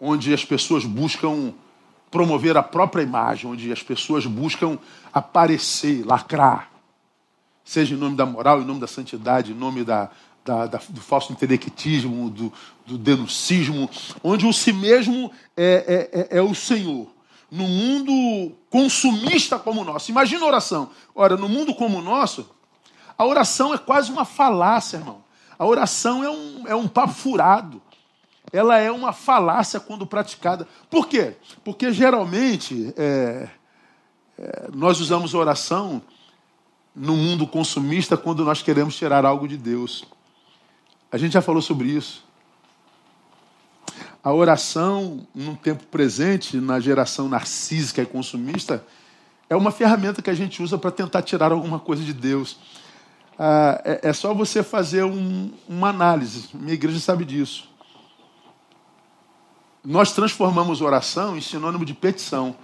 [0.00, 1.52] onde as pessoas buscam
[2.12, 4.78] promover a própria imagem, onde as pessoas buscam
[5.12, 6.70] aparecer, lacrar,
[7.64, 10.10] seja em nome da moral, em nome da santidade, em nome da,
[10.44, 12.52] da, da, do falso intelectismo, do,
[12.86, 13.90] do denuncismo,
[14.22, 17.13] onde o si mesmo é, é, é, é, o Senhor.
[17.54, 20.10] No mundo consumista como o nosso.
[20.10, 20.90] Imagina a oração.
[21.14, 22.50] Ora, no mundo como o nosso,
[23.16, 25.22] a oração é quase uma falácia, irmão.
[25.56, 27.80] A oração é um, é um papo furado.
[28.52, 30.66] Ela é uma falácia quando praticada.
[30.90, 31.36] Por quê?
[31.62, 33.48] Porque geralmente é,
[34.36, 36.02] é, nós usamos oração
[36.92, 40.04] no mundo consumista quando nós queremos tirar algo de Deus.
[41.12, 42.24] A gente já falou sobre isso.
[44.24, 48.82] A oração, no tempo presente, na geração narcísica e consumista,
[49.50, 52.58] é uma ferramenta que a gente usa para tentar tirar alguma coisa de Deus
[53.38, 56.48] ah, é, é, só você fazer um, uma análise.
[56.54, 57.68] Minha igreja sabe disso.
[59.84, 62.56] Nós transformamos oração em sinônimo de petição.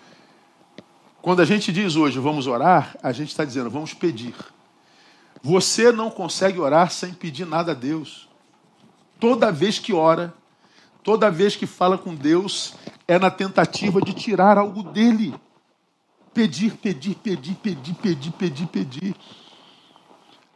[1.21, 4.35] Quando a gente diz hoje vamos orar, a gente está dizendo vamos pedir.
[5.43, 8.29] Você não consegue orar sem pedir nada a Deus.
[9.19, 10.33] Toda vez que ora,
[11.03, 12.75] toda vez que fala com Deus,
[13.07, 15.35] é na tentativa de tirar algo dele.
[16.33, 19.17] Pedir, pedir, pedir, pedir, pedir, pedir, pedir.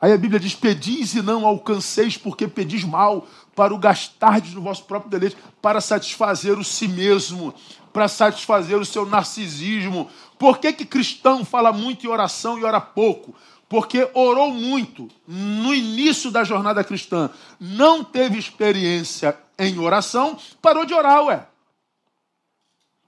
[0.00, 3.26] Aí a Bíblia diz: Pedis e não alcanceis, porque pedis mal,
[3.56, 7.54] para o gastardes no vosso próprio deleite, para satisfazer o si mesmo,
[7.92, 10.08] para satisfazer o seu narcisismo.
[10.38, 13.34] Por que, que cristão fala muito em oração e ora pouco?
[13.68, 20.94] Porque orou muito no início da jornada cristã, não teve experiência em oração, parou de
[20.94, 21.46] orar, ué.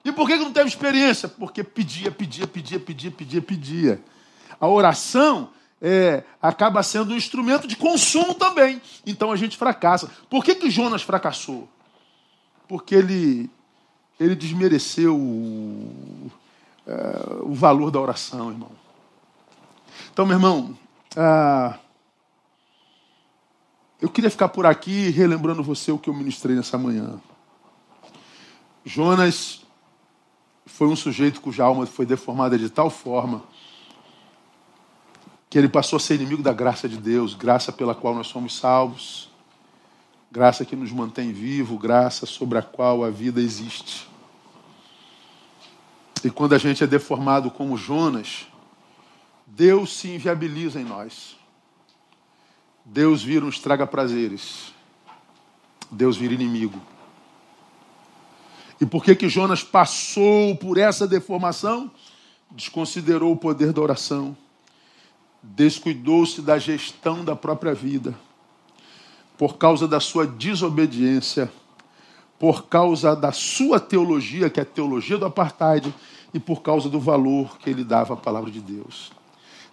[0.05, 1.29] E por que, não teve experiência?
[1.29, 4.01] Porque pedia, pedia, pedia, pedia, pedia, pedia.
[4.61, 5.51] A oração
[5.83, 8.81] é, acaba sendo um instrumento de consumo também.
[9.05, 10.09] Então a gente fracassa.
[10.31, 11.69] Por que, que Jonas fracassou?
[12.69, 13.51] Porque ele,
[14.19, 16.31] ele desmereceu o,
[16.87, 18.71] é, o valor da oração, irmão.
[20.13, 20.79] Então, meu irmão,
[21.17, 21.79] ah,
[24.01, 27.21] eu queria ficar por aqui relembrando você o que eu ministrei nessa manhã.
[28.85, 29.63] Jonas
[30.67, 33.43] foi um sujeito cuja alma foi deformada de tal forma
[35.49, 38.57] que ele passou a ser inimigo da graça de Deus, graça pela qual nós somos
[38.57, 39.31] salvos,
[40.31, 44.09] graça que nos mantém vivo, graça sobre a qual a vida existe.
[46.23, 48.47] E quando a gente é deformado como Jonas,
[49.47, 51.36] Deus se inviabiliza em nós.
[52.87, 54.73] Deus vira um estraga-prazeres.
[55.91, 56.81] Deus vira inimigo.
[58.81, 61.91] E por que que Jonas passou por essa deformação?
[62.51, 64.35] Desconsiderou o poder da oração
[65.55, 68.15] descuidou-se da gestão da própria vida,
[69.39, 71.51] por causa da sua desobediência,
[72.39, 75.95] por causa da sua teologia, que é a teologia do apartheid,
[76.35, 79.13] e por causa do valor que ele dava à palavra de Deus.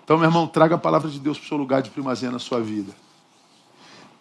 [0.04, 2.40] Então, meu irmão, traga a palavra de Deus para o seu lugar de primazia na
[2.40, 2.94] sua vida.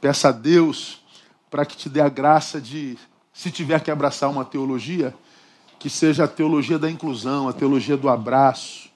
[0.02, 1.00] Peça a Deus
[1.48, 2.98] para que te dê a graça de,
[3.32, 5.14] se tiver que abraçar uma teologia,
[5.78, 8.90] que seja a teologia da inclusão, a teologia do abraço,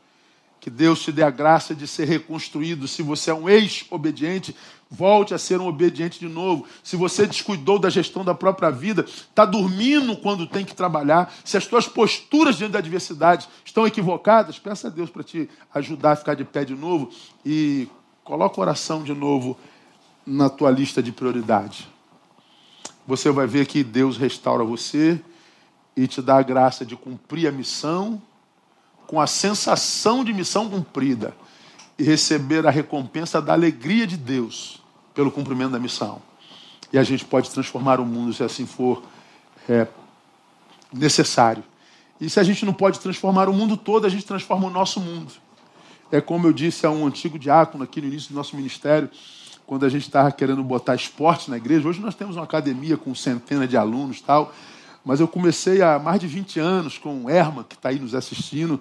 [0.60, 2.88] Que Deus te dê a graça de ser reconstruído.
[2.88, 4.52] Se você é um ex-obediente,
[4.90, 6.66] volte a ser um obediente de novo.
[6.82, 11.56] Se você descuidou da gestão da própria vida, está dormindo quando tem que trabalhar, se
[11.56, 16.16] as suas posturas diante da adversidade estão equivocadas, peça a Deus para te ajudar a
[16.16, 17.10] ficar de pé de novo
[17.44, 17.86] e
[18.24, 19.56] coloca oração de novo
[20.26, 21.88] na tua lista de prioridade.
[23.06, 25.20] Você vai ver que Deus restaura você
[25.96, 28.20] e te dá a graça de cumprir a missão
[29.06, 31.34] com a sensação de missão cumprida
[31.98, 34.82] e receber a recompensa da alegria de Deus
[35.14, 36.20] pelo cumprimento da missão.
[36.92, 39.02] E a gente pode transformar o mundo se assim for
[39.68, 39.86] é,
[40.92, 41.64] necessário.
[42.20, 45.00] E se a gente não pode transformar o mundo todo, a gente transforma o nosso
[45.00, 45.32] mundo.
[46.10, 49.10] É como eu disse a um antigo diácono aqui no início do nosso ministério,
[49.66, 51.88] quando a gente estava querendo botar esporte na igreja.
[51.88, 54.52] Hoje nós temos uma academia com centenas de alunos tal.
[55.04, 58.14] Mas eu comecei há mais de 20 anos com o Erma, que está aí nos
[58.14, 58.80] assistindo,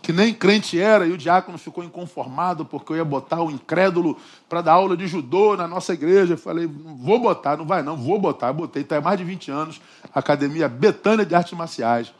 [0.00, 4.16] que nem crente era, e o diácono ficou inconformado porque eu ia botar o incrédulo
[4.48, 6.34] para dar aula de judô na nossa igreja.
[6.34, 8.48] Eu falei, vou botar, não vai não, vou botar.
[8.48, 9.80] Eu botei, está há mais de 20 anos,
[10.14, 12.12] Academia Betânia de Artes Marciais.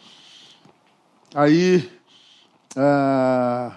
[1.34, 1.90] Aí,
[2.76, 3.72] ah,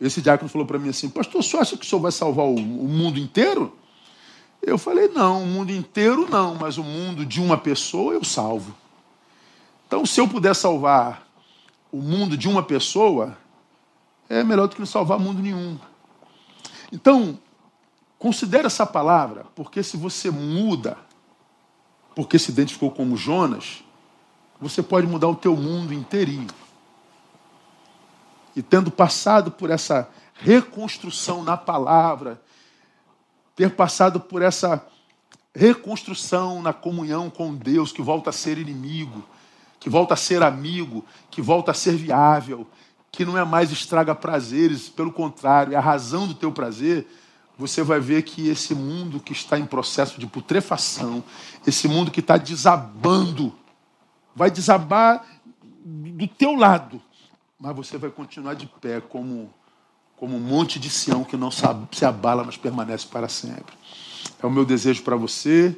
[0.00, 2.54] esse diácono falou para mim assim, pastor, você acha que o senhor vai salvar o,
[2.54, 3.76] o mundo inteiro?
[4.62, 8.74] Eu falei, não, o mundo inteiro não, mas o mundo de uma pessoa eu salvo.
[9.86, 11.26] Então, se eu puder salvar
[11.90, 13.36] o mundo de uma pessoa,
[14.28, 15.78] é melhor do que não salvar mundo nenhum.
[16.92, 17.38] Então,
[18.18, 20.96] considere essa palavra, porque se você muda,
[22.14, 23.82] porque se identificou como Jonas,
[24.60, 26.48] você pode mudar o teu mundo inteirinho.
[28.54, 32.40] E tendo passado por essa reconstrução na palavra,
[33.54, 34.84] ter passado por essa
[35.54, 39.24] reconstrução na comunhão com Deus, que volta a ser inimigo,
[39.78, 42.66] que volta a ser amigo, que volta a ser viável,
[43.10, 47.06] que não é mais estraga prazeres, pelo contrário, é a razão do teu prazer,
[47.58, 51.22] você vai ver que esse mundo que está em processo de putrefação,
[51.66, 53.54] esse mundo que está desabando,
[54.34, 55.24] vai desabar
[55.84, 57.02] do teu lado,
[57.60, 59.52] mas você vai continuar de pé como,
[60.16, 63.74] como um monte de Sião que não se abala, mas permanece para sempre.
[64.42, 65.76] É o meu desejo para você,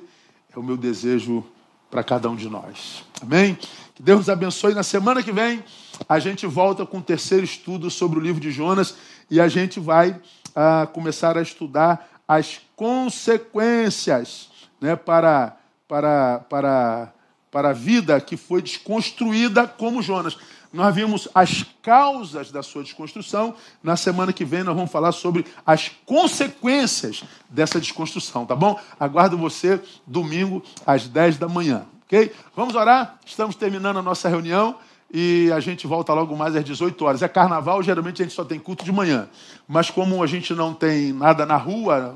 [0.54, 1.44] é o meu desejo
[1.90, 3.04] para cada um de nós.
[3.20, 3.58] Amém?
[3.96, 4.74] Que Deus nos abençoe.
[4.74, 5.64] Na semana que vem,
[6.08, 8.94] a gente volta com o terceiro estudo sobre o livro de Jonas
[9.28, 10.20] e a gente vai
[10.54, 15.56] ah, começar a estudar as consequências né, para,
[15.88, 17.12] para, para,
[17.50, 20.38] para a vida que foi desconstruída como Jonas.
[20.72, 23.54] Nós vimos as causas da sua desconstrução.
[23.82, 28.78] Na semana que vem nós vamos falar sobre as consequências dessa desconstrução, tá bom?
[28.98, 32.32] Aguardo você domingo às 10 da manhã, ok?
[32.56, 33.18] Vamos orar?
[33.26, 34.76] Estamos terminando a nossa reunião
[35.12, 37.22] e a gente volta logo mais às 18 horas.
[37.22, 39.28] É carnaval, geralmente a gente só tem culto de manhã.
[39.68, 42.14] Mas como a gente não tem nada na rua,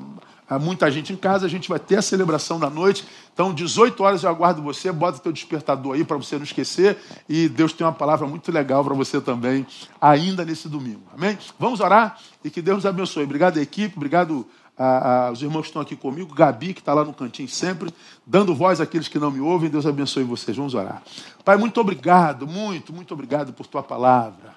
[0.49, 3.07] há muita gente em casa, a gente vai ter a celebração da noite.
[3.33, 6.97] Então, 18 horas eu aguardo você, bota teu despertador aí para você não esquecer.
[7.29, 9.67] E Deus tem uma palavra muito legal para você também,
[10.01, 11.03] ainda nesse domingo.
[11.15, 11.39] Amém?
[11.59, 13.25] Vamos orar e que Deus nos abençoe.
[13.25, 14.47] Obrigado, equipe, obrigado
[14.79, 17.93] aos irmãos que estão aqui comigo, Gabi, que está lá no cantinho sempre,
[18.27, 19.71] dando voz àqueles que não me ouvem.
[19.71, 20.57] Deus abençoe vocês.
[20.57, 21.03] Vamos orar.
[21.45, 24.55] Pai, muito obrigado, muito, muito obrigado por tua palavra.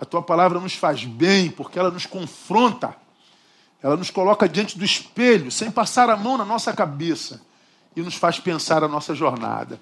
[0.00, 2.96] A tua palavra nos faz bem, porque ela nos confronta
[3.82, 7.40] ela nos coloca diante do espelho, sem passar a mão na nossa cabeça,
[7.94, 9.80] e nos faz pensar a nossa jornada.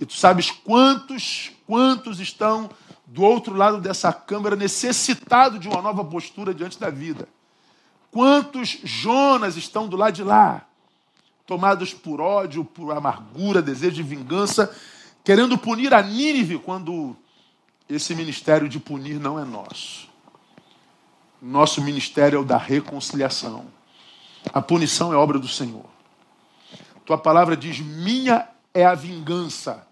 [0.00, 2.70] E tu sabes quantos, quantos estão
[3.06, 7.28] do outro lado dessa câmara necessitados de uma nova postura diante da vida.
[8.10, 10.66] Quantos Jonas estão do lado de lá,
[11.46, 14.74] tomados por ódio, por amargura, desejo de vingança,
[15.22, 17.16] querendo punir a Nínive quando
[17.88, 20.08] esse ministério de punir não é nosso.
[21.46, 23.66] Nosso ministério é o da reconciliação.
[24.50, 25.84] A punição é obra do Senhor.
[27.04, 29.86] Tua palavra diz: Minha é a vingança.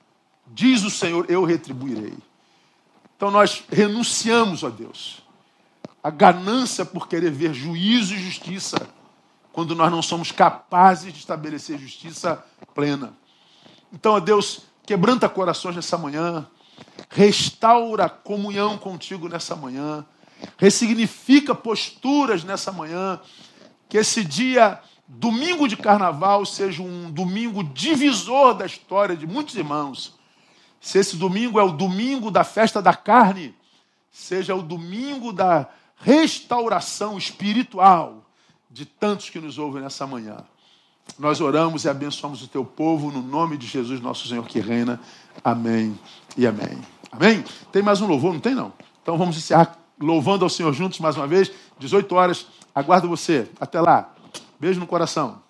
[0.46, 2.14] Diz o Senhor: Eu retribuirei.
[3.14, 5.20] Então nós renunciamos a Deus.
[6.03, 8.88] A ganância por querer ver juízo e justiça,
[9.53, 12.42] quando nós não somos capazes de estabelecer justiça
[12.74, 13.12] plena.
[13.92, 16.48] Então, ó Deus, quebranta corações nessa manhã,
[17.11, 20.07] restaura comunhão contigo nessa manhã
[20.57, 23.20] ressignifica posturas nessa manhã,
[23.88, 30.14] que esse dia, domingo de carnaval, seja um domingo divisor da história de muitos irmãos.
[30.80, 33.55] Se esse domingo é o domingo da festa da carne,
[34.11, 38.24] seja o domingo da restauração espiritual
[38.70, 40.38] de tantos que nos ouvem nessa manhã.
[41.18, 45.01] Nós oramos e abençoamos o teu povo no nome de Jesus, nosso Senhor que reina.
[45.45, 45.99] Amém
[46.36, 46.78] e amém.
[47.11, 47.45] Amém?
[47.70, 48.32] Tem mais um louvor?
[48.32, 48.72] Não tem, não?
[49.03, 51.51] Então vamos encerrar louvando ao Senhor juntos mais uma vez.
[51.78, 53.49] 18 horas, aguardo você.
[53.61, 54.12] Até lá.
[54.59, 55.41] Beijo no coração.